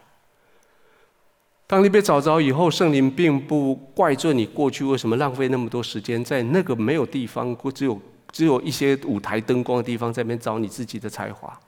[1.66, 11.58] 当你被找着以后，圣灵并不怪罪你过去为什么浪费那么多时间在那个没有地方，只有只有一些舞台灯光的地方，在那边找你自己的才华。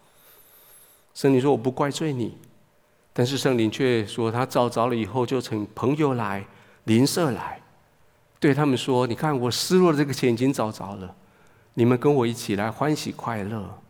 [1.12, 2.38] 圣灵说：“我不怪罪你。”
[3.12, 6.44] 但是圣灵却说：“他找着了以后，就请朋友来，
[6.84, 7.60] 邻舍来。”
[8.45, 11.16] 对他们说：“你看，我失落的这个钱已经找着了，
[11.72, 13.82] 你们跟我一起来欢喜快乐。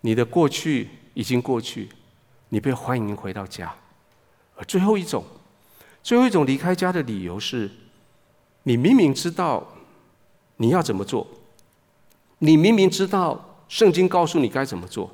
[0.00, 1.88] 你的过去已经过去，
[2.48, 3.72] 你被欢迎回到家。
[4.56, 5.22] 而最后一种，
[6.02, 7.70] 最后一种离开家的理由是：
[8.64, 9.64] 你明明知道
[10.56, 11.24] 你要怎么做，
[12.40, 15.08] 你明明知道圣经告诉你该怎么做，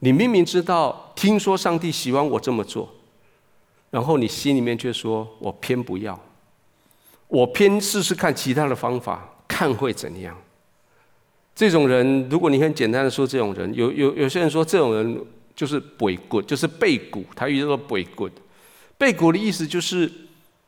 [0.00, 2.92] 你明明知道听说上帝喜欢我这么做，
[3.90, 6.18] 然后你心里面却说我偏不要。”
[7.32, 10.36] 我偏试试看其他的方法，看会怎样。
[11.54, 15.18] 这种人，如果你很简单的说，这种人有有有些人说，这种人
[15.56, 17.24] 就是背骨，就是背骨。
[17.34, 18.28] 他遇到了背骨，
[18.98, 20.12] 背骨的意思就是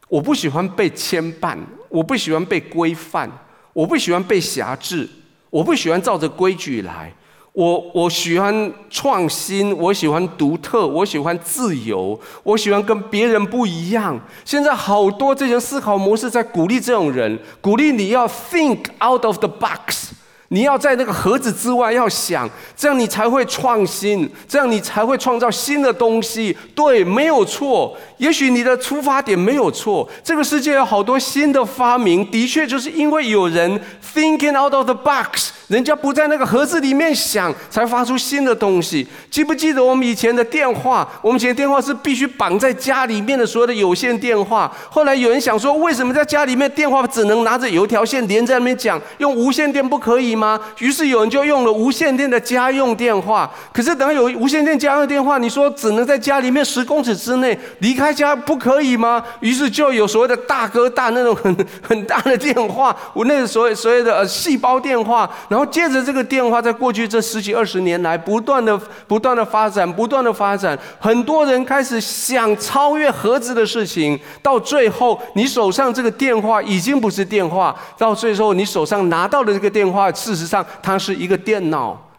[0.08, 1.58] 我不喜欢被牵绊，
[1.90, 3.30] 我不喜欢被规范，
[3.74, 5.06] 我不喜欢被辖制，
[5.50, 7.12] 我不喜欢照着规矩来。
[7.54, 14.20] 我我喜欢创新，我喜欢独特，我喜欢自由，我喜欢跟别人不一样。
[14.44, 20.14] 现在好多这些思考模式在鼓励这种人，鼓励你要 think out of the box。
[20.48, 26.56] 你要在那个盒子之外要想，这样你才会创新，这样你才会创造新的东西。
[26.74, 27.96] 对，没有错。
[28.18, 30.08] 也许你的出发点没有错。
[30.22, 33.80] 这个世界有好多新的发明，的确就是因为有人
[34.14, 39.06] thinking out of the box，人家不在那个盒子里面想，才发出新的东西。
[39.30, 41.08] 记不记得我们以前的电话？
[41.22, 44.70] 我们以前电话是必须绑在家里面的所有的有线电话。
[44.90, 50.43] 后来有人想说，为什么在家里面电话只能拿着有条线连在那边讲，用无线电不可以吗？
[50.78, 53.50] 于是有人就用了无线电的家用电话。
[53.72, 59.22] 可是等有无线电家用电话，你说只能在家里面十公尺之内，离开家不可以吗？
[59.40, 65.28] 于是就有所谓的大哥大那种 很很大的电话，我那个所谓所谓的呃细胞电话。
[65.48, 68.76] 然后接着这个电话，在过去这十几二十年来，不断的
[69.06, 70.78] 不断的发展，不断的发展。
[70.98, 80.10] 很多人开始想超越盒子的事情，到最后你手上这个电话已经不是电话，到最后你手上拿到的这个电话。
[80.24, 82.10] 事实上，它是一个电脑。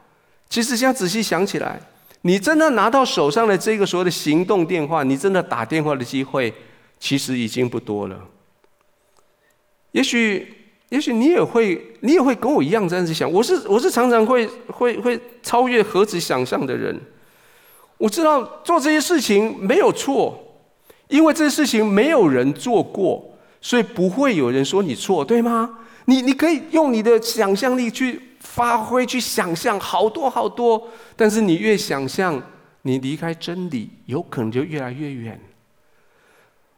[0.48, 1.82] 其实，现在仔细想起来，
[2.22, 6.54] 你真的拿到手上的这个所谓的行动电话，你真的打电话的机会，
[7.00, 8.16] 其实已经不多了。
[9.92, 10.56] 也许
[10.90, 13.30] 也许你也会，你也会跟我一样这样子想。
[13.32, 17.00] 我是我是常常会会会超越盒子想象的人。
[17.98, 20.38] 我知道做这些事情没有错，
[21.08, 25.80] 因为这些事情没有人做过，所以不会有人说你错，对吗？
[26.06, 30.88] 你你可以用你的想象力去发挥，去想象好多好多。
[31.16, 32.42] 但是你越想象，
[32.84, 35.40] 你离开真理，有可能就越来越远。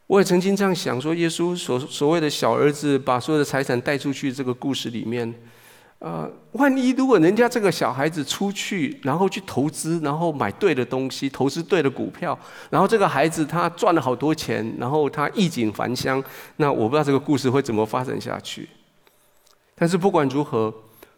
[0.08, 5.34] 我也曾经这样想说，耶稣所所谓的小儿子把所有的财产带出去，这个故事里面。
[6.00, 12.38] 呃，万一如果人家这个小孩子出去，然后去投资，然后买对的东西，投资对的股票，
[12.70, 16.24] 然后这个孩子他赚了好多钱，然后他衣锦还乡，
[16.58, 18.70] 那我不知道这个故事会怎么发展下去。
[19.78, 20.74] 但是不管如何。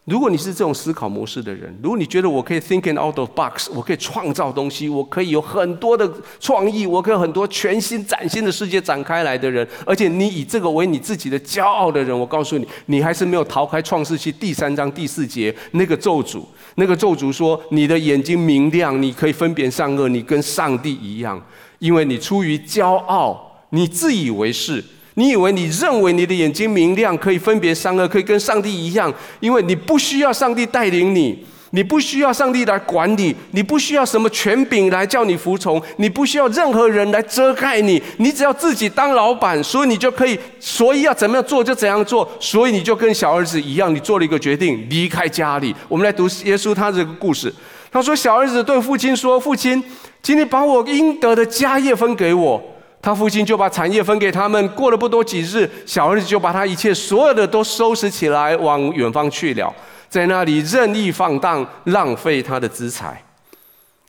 [0.05, 16.41] 如果你是这种思考模式的人，如果你觉得我可以 thinking out of box，我可以创造东西，我可以有很多的创意，我可以很多全新崭新的世界展开来的人，而且你以这个为你自己的骄傲的人，我告诉你，你还是没有逃开创世记第三章第四节那个咒诅。
[16.73, 21.39] 那个咒诅说：“你的眼睛明亮，你可以分别善恶，你跟上帝一样，
[21.77, 24.83] 因为你出于骄傲，你自以为是。”
[25.15, 45.75] 你以为你认为你的眼睛明亮，可以分别善恶，可以跟上帝一样，因为你不需要上帝带领你，你不需要上帝来管理，你不需要什么权柄来叫你服从，你不需要任何人来遮盖你，你只要自己当老板，所以你就可以，所以要怎么样做就怎样做，所以你就跟小儿子一样，你做了一个决定，离开家里。
[45.87, 47.53] 我们来读耶稣他这个故事，
[47.91, 49.83] 他说：“小儿子对父亲说，父亲，
[50.23, 52.61] 请你把我应得的家业分给我。”
[53.01, 54.67] 他父亲就把产业分给他们。
[54.69, 59.73] 过了不多几日，小儿子就把他一切所有的都收拾起来，往远方去了，
[60.09, 63.23] 在那里任意放荡，浪费他的资财。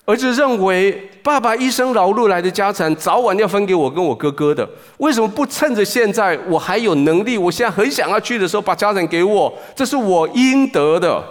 [0.06, 0.90] 儿子认为，
[1.22, 4.68] 爸爸一生劳碌来的家产，早晚要分给我跟我哥哥的。
[4.98, 9.52] 为什么不趁着现在我还有能力，我现在很想要去的时候，把家产给我？
[9.76, 11.22] 这是我应得的。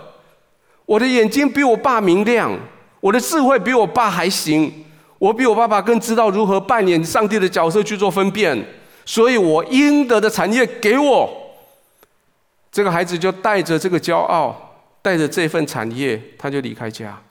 [0.85, 2.57] 我的眼睛比我爸明亮，
[3.01, 4.71] 我的智慧比我爸还行。
[5.19, 8.65] 我比我爸爸更知道如何扮演上帝的角色去做分辨，
[9.05, 11.29] 所以我应得的产业给我。
[12.71, 17.21] 这个孩子就带着这个骄傲，带着这份产业，他就离开家。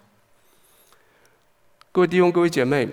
[1.91, 2.87] 各位弟兄、各位姐妹，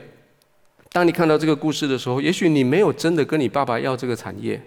[0.93, 4.61] 当你看到这个故事的时候，也许你没有真的跟你爸爸要这个产业，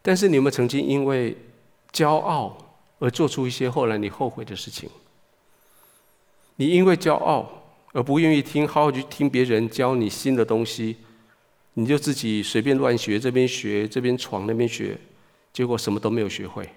[0.00, 1.36] 但是你有没有曾经因为
[1.92, 2.56] 骄傲
[2.98, 4.88] 而做出一些后来你后悔的事情？
[6.56, 7.46] 你因为骄傲。
[7.92, 10.96] 而不愿意听，好好去听别人教你新的东西，
[11.74, 14.98] 你就自己随便乱学，这边学，这边闯，那边学，
[15.52, 16.68] 结果什么都没有学会。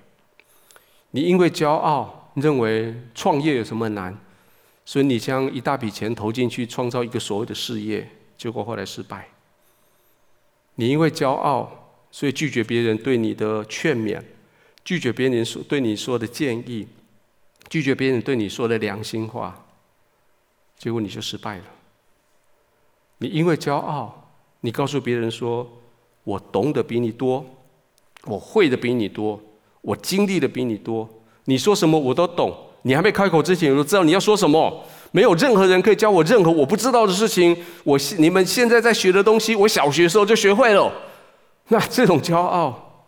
[1.12, 4.18] 你因为骄傲，认为创业有什么难，
[4.86, 9.28] 所以你将一大笔钱投进去，创造一个所谓的事业，结果后来失败。
[10.76, 14.22] 你因为骄傲，所以拒绝别人对你的劝勉，
[14.86, 16.88] 拒绝别人说对你说的建议，
[17.68, 19.66] 拒绝别人对你说的良心话。
[20.82, 21.64] 结果你就失败了。
[23.20, 25.70] 你因为骄傲，你告诉别人说
[26.26, 27.46] ：“我懂得比你多，
[28.26, 29.40] 我会的比你多，
[29.82, 31.08] 我经历的比你多。
[31.46, 32.52] 你说什么我都懂。
[32.82, 34.84] 你还没开口之前，我都知道你要说什么。
[35.12, 37.56] 没有任何人可以教我任何我不知道的事情。
[37.84, 40.92] 我你们现在在学的东西，我小学时候就学会了。
[41.68, 43.06] 那这种骄傲，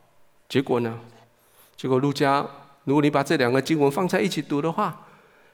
[0.47, 0.99] 结果呢？
[1.75, 2.47] 结果路加，
[2.83, 5.07] 如果你把这两个经文放在一起读的话。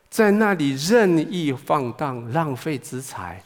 [0.10, 3.44] 在那里任意放荡，浪费资财，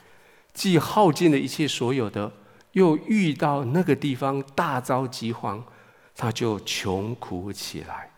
[0.53, 2.31] 既耗尽了一切所有的，
[2.71, 5.63] 又遇到那个地方大遭饥荒，
[6.15, 8.09] 他就穷苦起来。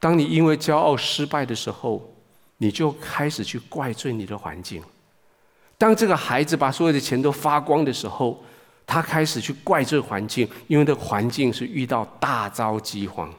[0.00, 2.14] 当你因为骄傲失败的时候，
[2.56, 4.82] 你就开始去怪罪你的环境。
[5.76, 8.42] 当这个孩子把所有的钱都花光的时候，
[8.86, 13.32] 他开始去怪罪环境，因为这个环境是遇到大遭饥荒，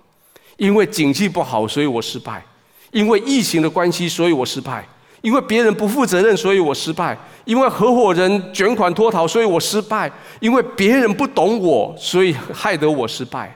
[0.57, 2.45] 因为景气不好，所以我失败。
[2.93, 4.81] 因为疫情的关系，所以我失败；
[5.21, 7.13] 因为别人不负责任，所以我失败；
[7.43, 10.07] 因为合伙人卷款脱逃，所以我失败；
[10.39, 13.53] 因为别人不懂我，所以害得我失败。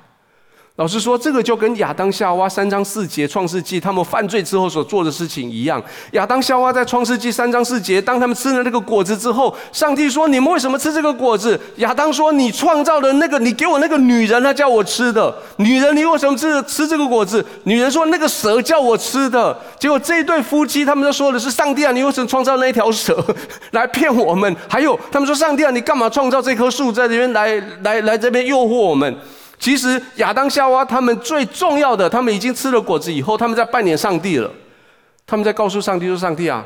[0.77, 5.83] 老实说，这个就跟亚当夏娃三章四节创世纪他们犯罪之后所做的事情一样。
[6.11, 15.35] 亚当夏娃在创世纪三章四节，当他们吃了那个果子之后，上帝说：“你们为什么吃这个果子？”亚当说：“你创造的那个，你给我那个女人，她叫我吃的。
[15.55, 23.25] 女人，你为什么吃吃这个果子？”女人说：“那个蛇叫我吃的。”结果这一对夫妻，他们都说的是：“上帝啊，你为什么创造那一条蛇
[23.71, 29.11] 来骗我们？”还有，他们说：“上帝啊，你干嘛创造这棵树在这边来来来这边诱惑我们？”
[29.59, 34.51] 其实亚当夏娃他们最重要的，他们已经吃了果子以后，他们在扮演上帝了。
[35.25, 36.65] 他们在告诉上帝说：“上帝啊，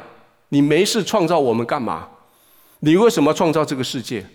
[0.49, 2.07] 你没事创造我们干嘛？
[2.81, 4.25] 你为什么创造这个世界？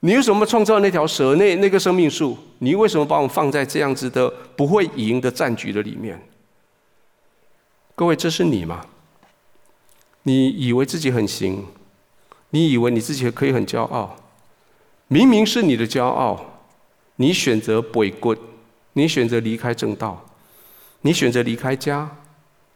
[0.00, 1.34] 你为什么创造那条蛇？
[1.36, 2.36] 那那个生命树？
[2.58, 6.20] 你为什么把我放在这样子的不会赢的战局的里面？
[7.94, 8.84] 各位，这是你吗？
[10.24, 11.66] 你以为自己很行？
[12.50, 14.16] 你以为你自己可以很骄傲？
[15.08, 16.53] 明明是你的骄傲，
[17.16, 18.34] 你选择背骨，
[18.92, 20.24] 你选择离开正道，
[21.02, 22.10] 你选择离开家，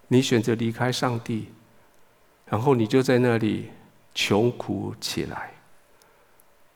[0.09, 1.49] 你选择离开上帝，
[2.47, 3.71] 然后你就在那里
[4.15, 5.53] 穷苦起来，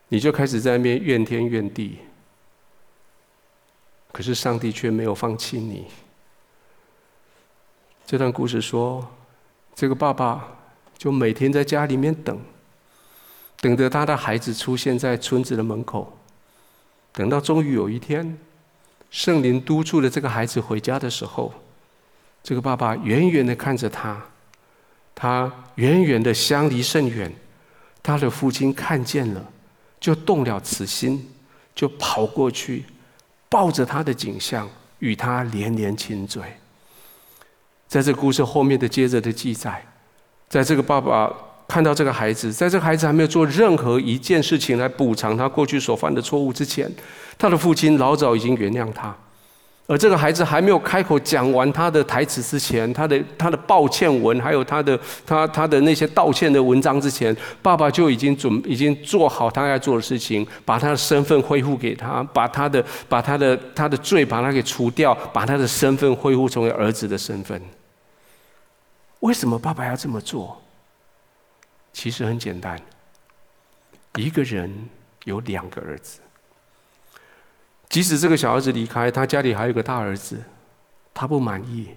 [0.09, 1.99] 你就开始在那边怨天怨地。
[4.11, 5.87] 可是上帝却没有放弃你。
[8.05, 9.09] 这段故事说，
[9.73, 10.47] 这个爸爸
[10.97, 12.39] 就每天在家里面等，
[13.59, 16.15] 等着他的孩子出现在村子的门口。
[17.13, 18.37] 等到终于有一天，
[19.09, 21.53] 圣灵督促了这个孩子回家的时候，
[22.43, 24.21] 这个爸爸远远的看着他，
[25.15, 27.33] 他远远的相离甚远。
[28.01, 29.45] 他的父亲看见了，
[29.99, 31.31] 就动了慈心，
[31.73, 32.83] 就跑过去。
[33.47, 36.41] 抱着他的景象，与他连连亲嘴。
[37.87, 39.85] 在这故事后面的接着的记载，
[40.49, 41.31] 在这个爸爸
[41.73, 46.87] 看到这个孩子，在这个孩子还没有做任何一件事情来补偿他过去所犯的错误之前，
[47.35, 49.11] 他的父亲老早已经原谅他。
[49.87, 67.59] 而这个孩子还没有开口讲完他的台词之前，他的他的抱歉文，还有他的他他的那些道歉的文章之前，爸爸就已经准已经做好他要做的事情，把他的身份恢复给他，把他的把他的他的罪把他给除掉，把他的身份恢复成为儿子的身份。
[69.21, 70.62] 为什么爸爸要这么做？
[71.93, 72.77] 其实很简单，
[74.15, 74.89] 一个人
[75.23, 76.19] 有两个儿子。
[77.87, 80.41] 即使这个小儿子离开，他家里还有个大儿子，
[81.13, 81.89] 他不满意，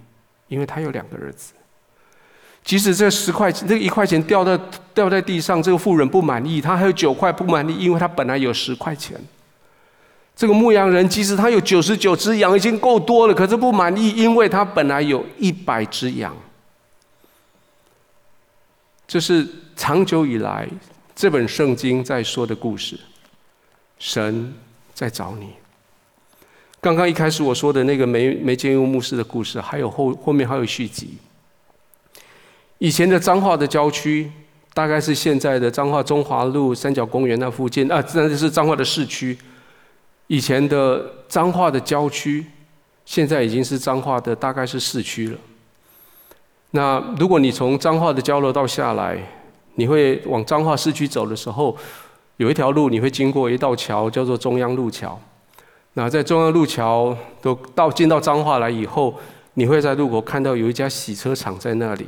[0.47, 1.53] 因为他有两个儿子。
[2.63, 4.59] 即使这十块钱，这一块钱掉在
[4.93, 9.19] 掉在地上，这个妇人不满意，他还有九块不满意，因为他本来有十块钱。
[10.35, 16.35] 这个牧羊人即使他有九十九只羊，已经够多了，可是不满意，因为他本来有一百只羊。
[19.07, 20.67] 这是长久以来
[21.15, 22.99] 这本圣经在说的故事，
[23.99, 24.53] 神
[24.93, 25.51] 在找你。
[26.81, 31.17] 刚刚一开始我说的那个梅梅建佑牧师的故事，还有后后面还有续集。
[32.79, 34.31] 以前的彰化的郊区，
[34.73, 39.37] 大概是现在的彰化中华路三角公园那附近啊，那就是彰化的市区。
[40.27, 42.45] 以前的彰化的郊区，
[43.05, 45.37] 现在已经是彰化的大概是市区了。
[46.71, 49.17] 那如果你从彰化的交流道下来，
[49.77, 51.75] 你会往彰化市区走的时候，
[52.37, 55.19] 有一条路你会经过一道桥，叫做中央路桥。
[55.93, 59.17] 那在中央路桥都到进到彰化来以后，
[59.53, 62.07] 你会在路口看到有一家洗车场在那里。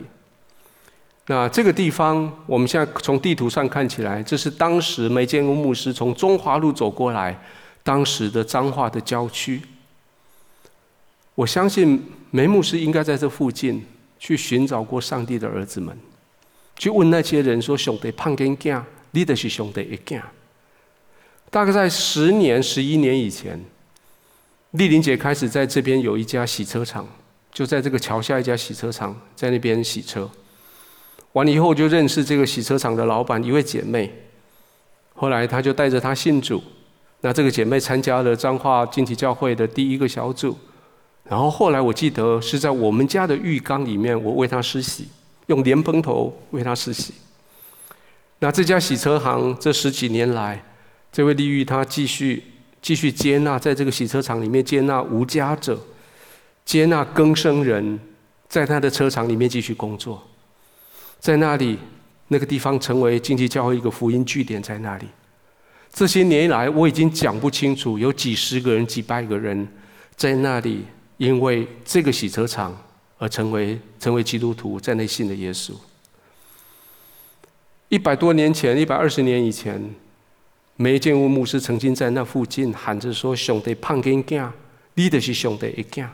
[1.28, 7.39] 那这个地方，我们现在从地图上看起来，这是当时梅建屋牧师从中华路走过来，
[7.84, 9.61] 当时的彰化的郊区。
[11.36, 13.86] 我相信梅牧师应该在这附近
[14.17, 15.95] 去寻找过上帝的儿子们，
[16.80, 20.19] 去问那些人说：“兄弟胖跟囝，你的是兄弟一囝。”
[21.51, 23.63] 大概在十年、十一年以前。
[24.71, 27.07] 丽玲姐开始在这边有一家洗车场，
[27.51, 30.30] 就在这个桥下一家洗车场，在那边洗车。
[31.32, 34.13] 完了以后，就认识这个洗车场的老板一位姐妹。
[35.15, 36.61] 后来，她就带着她信主。
[37.21, 40.55] 那这个姐妹参加了彰化金体教会的第一个小组。
[41.23, 45.07] 然后后来，我记得是在我们家的浴缸里面，我为她施洗，
[45.50, 47.14] 用莲蓬头为他施洗。
[48.39, 50.64] 那这家洗车行这十几年来，
[51.12, 52.41] 这位利玉他继续。
[52.82, 55.78] 继续接纳，在这个洗车场里面接纳无家者，
[56.64, 58.00] 接纳更生人，
[58.47, 60.26] 在他的车厂里面继续工作，
[61.20, 61.78] 在那里
[62.30, 65.06] 那个地方成为经济教会一个福音据点，在那里。
[65.91, 69.68] 这些年来，我已经讲不清楚有几十个人、几百个人
[70.16, 70.86] 在那里，
[71.18, 72.74] 因为这个洗车场
[73.20, 75.74] 而成为成为基督徒，在内信的耶稣。
[77.89, 79.93] 一百多年前，一百二十年以前。
[80.82, 84.49] 梅建屋牧师曾经在那附近喊着说：“兄弟胖跟囝，
[84.93, 86.07] 你的是兄弟一囝。”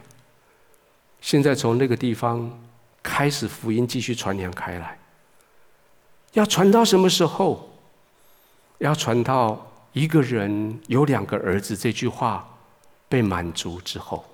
[1.21, 2.59] 现在从那个地方
[3.03, 4.97] 开始，福音继续传扬开来。
[6.33, 7.69] 要传到什么时候？
[8.79, 12.57] 要传到一个人有两个儿子这句话
[13.07, 14.25] 被满足之后，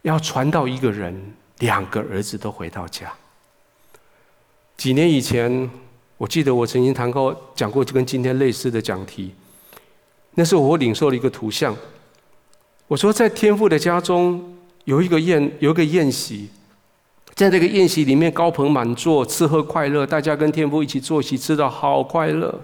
[0.00, 3.12] 要传到一个人两个儿子都回到家。
[4.76, 5.70] 几年以前，
[6.18, 9.32] 我记得我曾经谈过讲过就跟今天类似的讲题。
[10.34, 11.74] 那时候我领受了一个图像。
[12.88, 16.48] 我说，在天父的家中有一个宴，有一个宴席，
[17.34, 22.60] 在这个宴席里面高朋满座，吃喝快乐，大家跟天父一起坐席，吃得好快乐。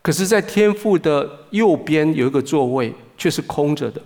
[0.00, 4.00] 可是，在天父的右边有一个座位，却是空着的。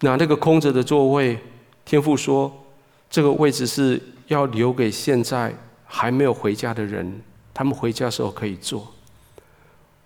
[0.00, 1.36] 那那个空着的座位，
[1.84, 2.52] 天父说，
[3.10, 5.54] 这个位置是要留给现在
[5.86, 7.20] 还没有回家的人，
[7.54, 8.92] 他们回家的时候可以坐。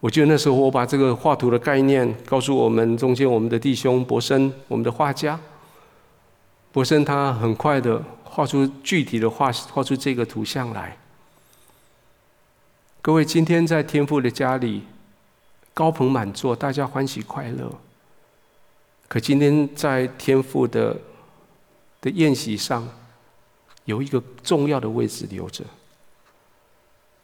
[0.01, 5.39] 我记得那时候，我把这个画图的概念告诉我们中间我们的弟兄博生，我们的画家。
[6.73, 10.97] 博生他很快的画出具体的画，画出这个图像来。
[13.01, 14.83] 各位，今天在天父的家里，
[15.75, 17.71] 高朋满座，大家欢喜快乐。
[19.07, 20.97] 可今天在天父的
[22.03, 22.87] 的宴席上，
[23.87, 25.65] 有一个重要的位置留着。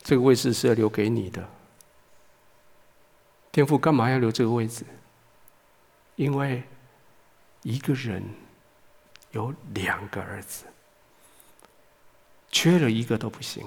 [0.02, 1.46] 这个位置是要留给你的。
[3.52, 4.84] 天父干嘛要留这个位置？
[6.16, 6.62] 因为
[7.62, 8.22] 一个人
[9.32, 10.64] 有两个儿子，
[12.50, 13.66] 缺了一个都不行。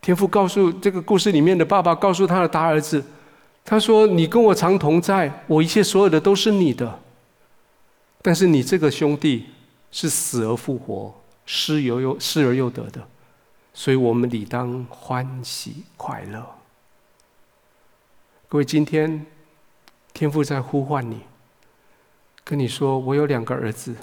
[0.00, 3.04] 天父告诉这个故事里面的爸爸，告诉他的大儿子，
[3.64, 7.00] 他说：“你跟我常同在，我一切所有的都是你的。
[8.20, 9.46] 但是你这个兄弟
[9.90, 11.14] 是死而复活，
[11.46, 13.08] 失而又失而又得的，
[13.72, 16.44] 所以我们理当欢喜快乐。”
[18.48, 19.26] 各位，今天
[20.12, 21.20] 天父在呼唤你，
[22.44, 23.94] 跟你说：“我有两个儿子，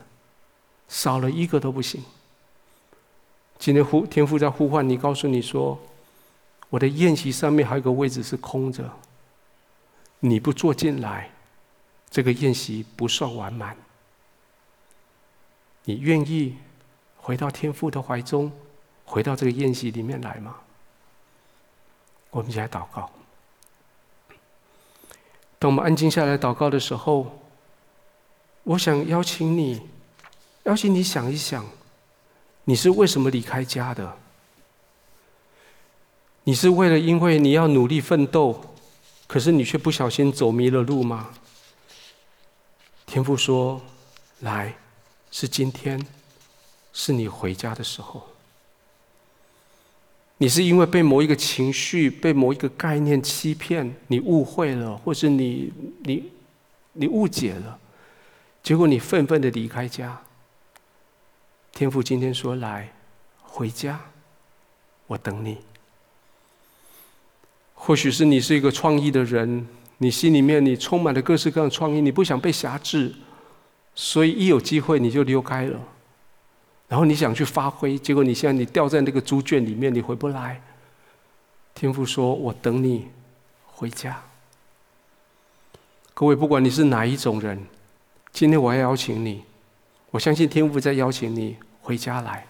[0.88, 2.04] 少了一个都不行。”
[3.58, 5.80] 今天呼天父在呼唤你，告诉你说
[6.70, 8.90] ：“我的宴席上面还有个位置是空着，
[10.20, 11.32] 你不坐进来，
[12.10, 13.76] 这个宴席不算完满。
[15.86, 16.58] 你愿意
[17.18, 18.52] 回到天父的怀中，
[19.06, 20.58] 回到这个宴席里面来吗？”
[22.32, 23.10] 我们一起来祷告。
[25.58, 27.40] 当我们安静下来祷告的时候，
[28.64, 29.82] 我想邀请你，
[30.64, 31.66] 邀请你想一想。
[32.66, 34.18] 你是为什么离开家的？
[36.44, 38.76] 你是为了因为你要努力奋斗，
[39.28, 41.30] 可是你却不小心走迷了路吗？
[43.06, 43.82] 天父说
[44.42, 44.76] ：“来，
[45.38, 46.02] 是今天，
[46.94, 48.26] 是你回家的时候。”
[50.40, 55.74] 你是因为被某一个情绪、被某一个概念欺骗，你误会了，或是你
[56.04, 56.32] 你
[56.94, 57.78] 你误解了，
[58.64, 60.22] 结果你愤愤的离开家。
[61.74, 62.94] 天父今天说：“来，
[63.42, 64.00] 回家，
[65.08, 65.58] 我等你。”
[67.76, 69.68] 或许是你是一个创意的人，
[69.98, 73.14] 你心里面你充满了各式各样的创意，你不想被辖制，
[73.96, 75.80] 所以一有机会你就溜开了。
[76.88, 80.62] 然后你想去发挥，结果你现在你掉在那个猪圈里面，你回不来。
[81.74, 83.08] 天父说：“我等你
[83.66, 84.22] 回家。”
[86.14, 87.66] 各位，不管你是哪一种人，
[88.32, 89.44] 今天我要邀请你。
[90.12, 92.46] 我相信天父在邀请你回家来。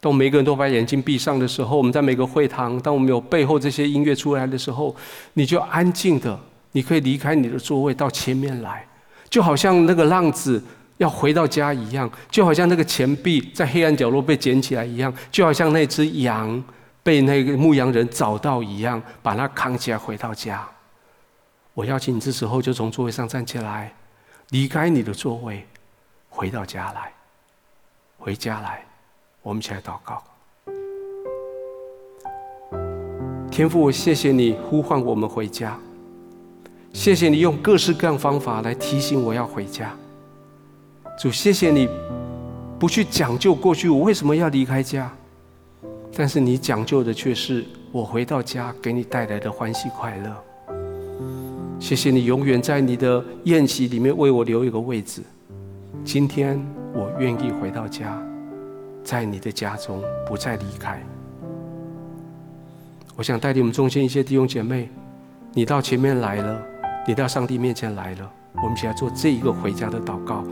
[0.00, 4.94] 当每个人都把眼睛闭上的时候，我们在每个会堂，当我们有背后这些音乐出来的时候，
[5.34, 6.38] 你就安静的，
[6.72, 8.86] 你可以离开你的座位到前面来，
[9.32, 10.62] 就好像那个浪子
[10.98, 16.62] 要回到家一样，就好像那个钱币在黑暗角落被捡起来一样，就好像那只羊
[17.02, 20.68] 被那个牧羊人找到一样，把它扛起来回到家。
[21.72, 23.90] 我邀请你这时候就从座位上站起来，
[24.50, 25.66] 离开你的座位。
[26.28, 27.10] 回到家来，
[28.18, 28.84] 回家来，
[29.40, 30.22] 我们一起来祷告。
[33.50, 35.78] 天父，我谢谢你呼唤我们回家，
[36.92, 39.92] 谢谢你用各式各样方法来提醒我要回家。
[41.18, 41.88] 主，谢谢你
[42.78, 45.10] 不去讲究过去我为什么要离开家，
[46.14, 50.44] 但是你讲究的却是我回到家给你带来的欢喜快乐。
[51.80, 55.22] 谢谢你永远在你的宴席里面为我留一个位置。
[56.04, 56.60] 今天
[56.92, 58.22] 我愿意回到家，
[59.02, 61.02] 在你的家中不再离开。
[63.16, 64.88] 我想带领我们中间一些弟兄姐妹，
[65.52, 66.62] 你到前面来了，
[67.06, 70.44] 你到上帝面前来了，我们一起来做这一个回家的祷告。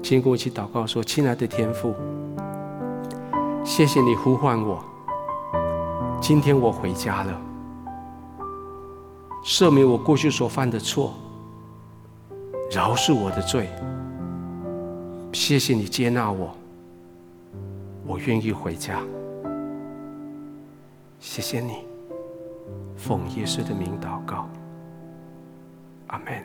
[0.00, 1.92] 请跟我一起祷告说：“亲爱的天父，
[3.64, 4.82] 谢谢你呼唤我，
[6.20, 7.40] 今天我回家了，
[9.44, 11.14] 赦免我过去所犯的错，
[12.70, 13.68] 饶恕我的罪。”
[15.34, 16.54] 谢谢你接纳我，
[18.06, 19.00] 我愿意回家。
[21.18, 21.84] 谢谢你，
[22.96, 24.48] 奉耶稣的名祷告，
[26.08, 26.44] 阿门。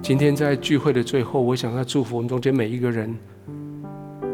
[0.00, 3.16] 今天在聚会的最后，我想要祝福我们中间每一个人，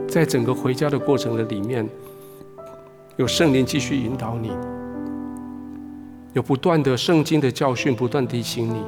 [0.09, 1.89] 在整个回家的过程的里面，
[3.17, 4.51] 有圣灵继续引导你，
[6.33, 8.85] 有不断的圣经的教训不断提醒你。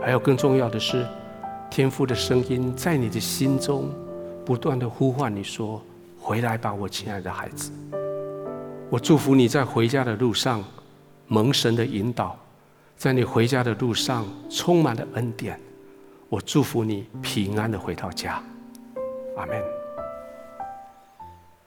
[0.00, 1.06] 还有更重要的是，
[1.70, 3.88] 天父的声音在你的心中
[4.44, 5.80] 不断的呼唤你说
[6.18, 7.70] ：“回来吧，我亲爱的孩子，
[8.90, 10.64] 我祝福你在回家的路上
[11.32, 12.38] 蒙神的引导，
[12.94, 15.58] 在你回家的路上充满了恩典。
[16.28, 18.34] 我祝福你平安的回到家。
[19.38, 19.81] 阿门。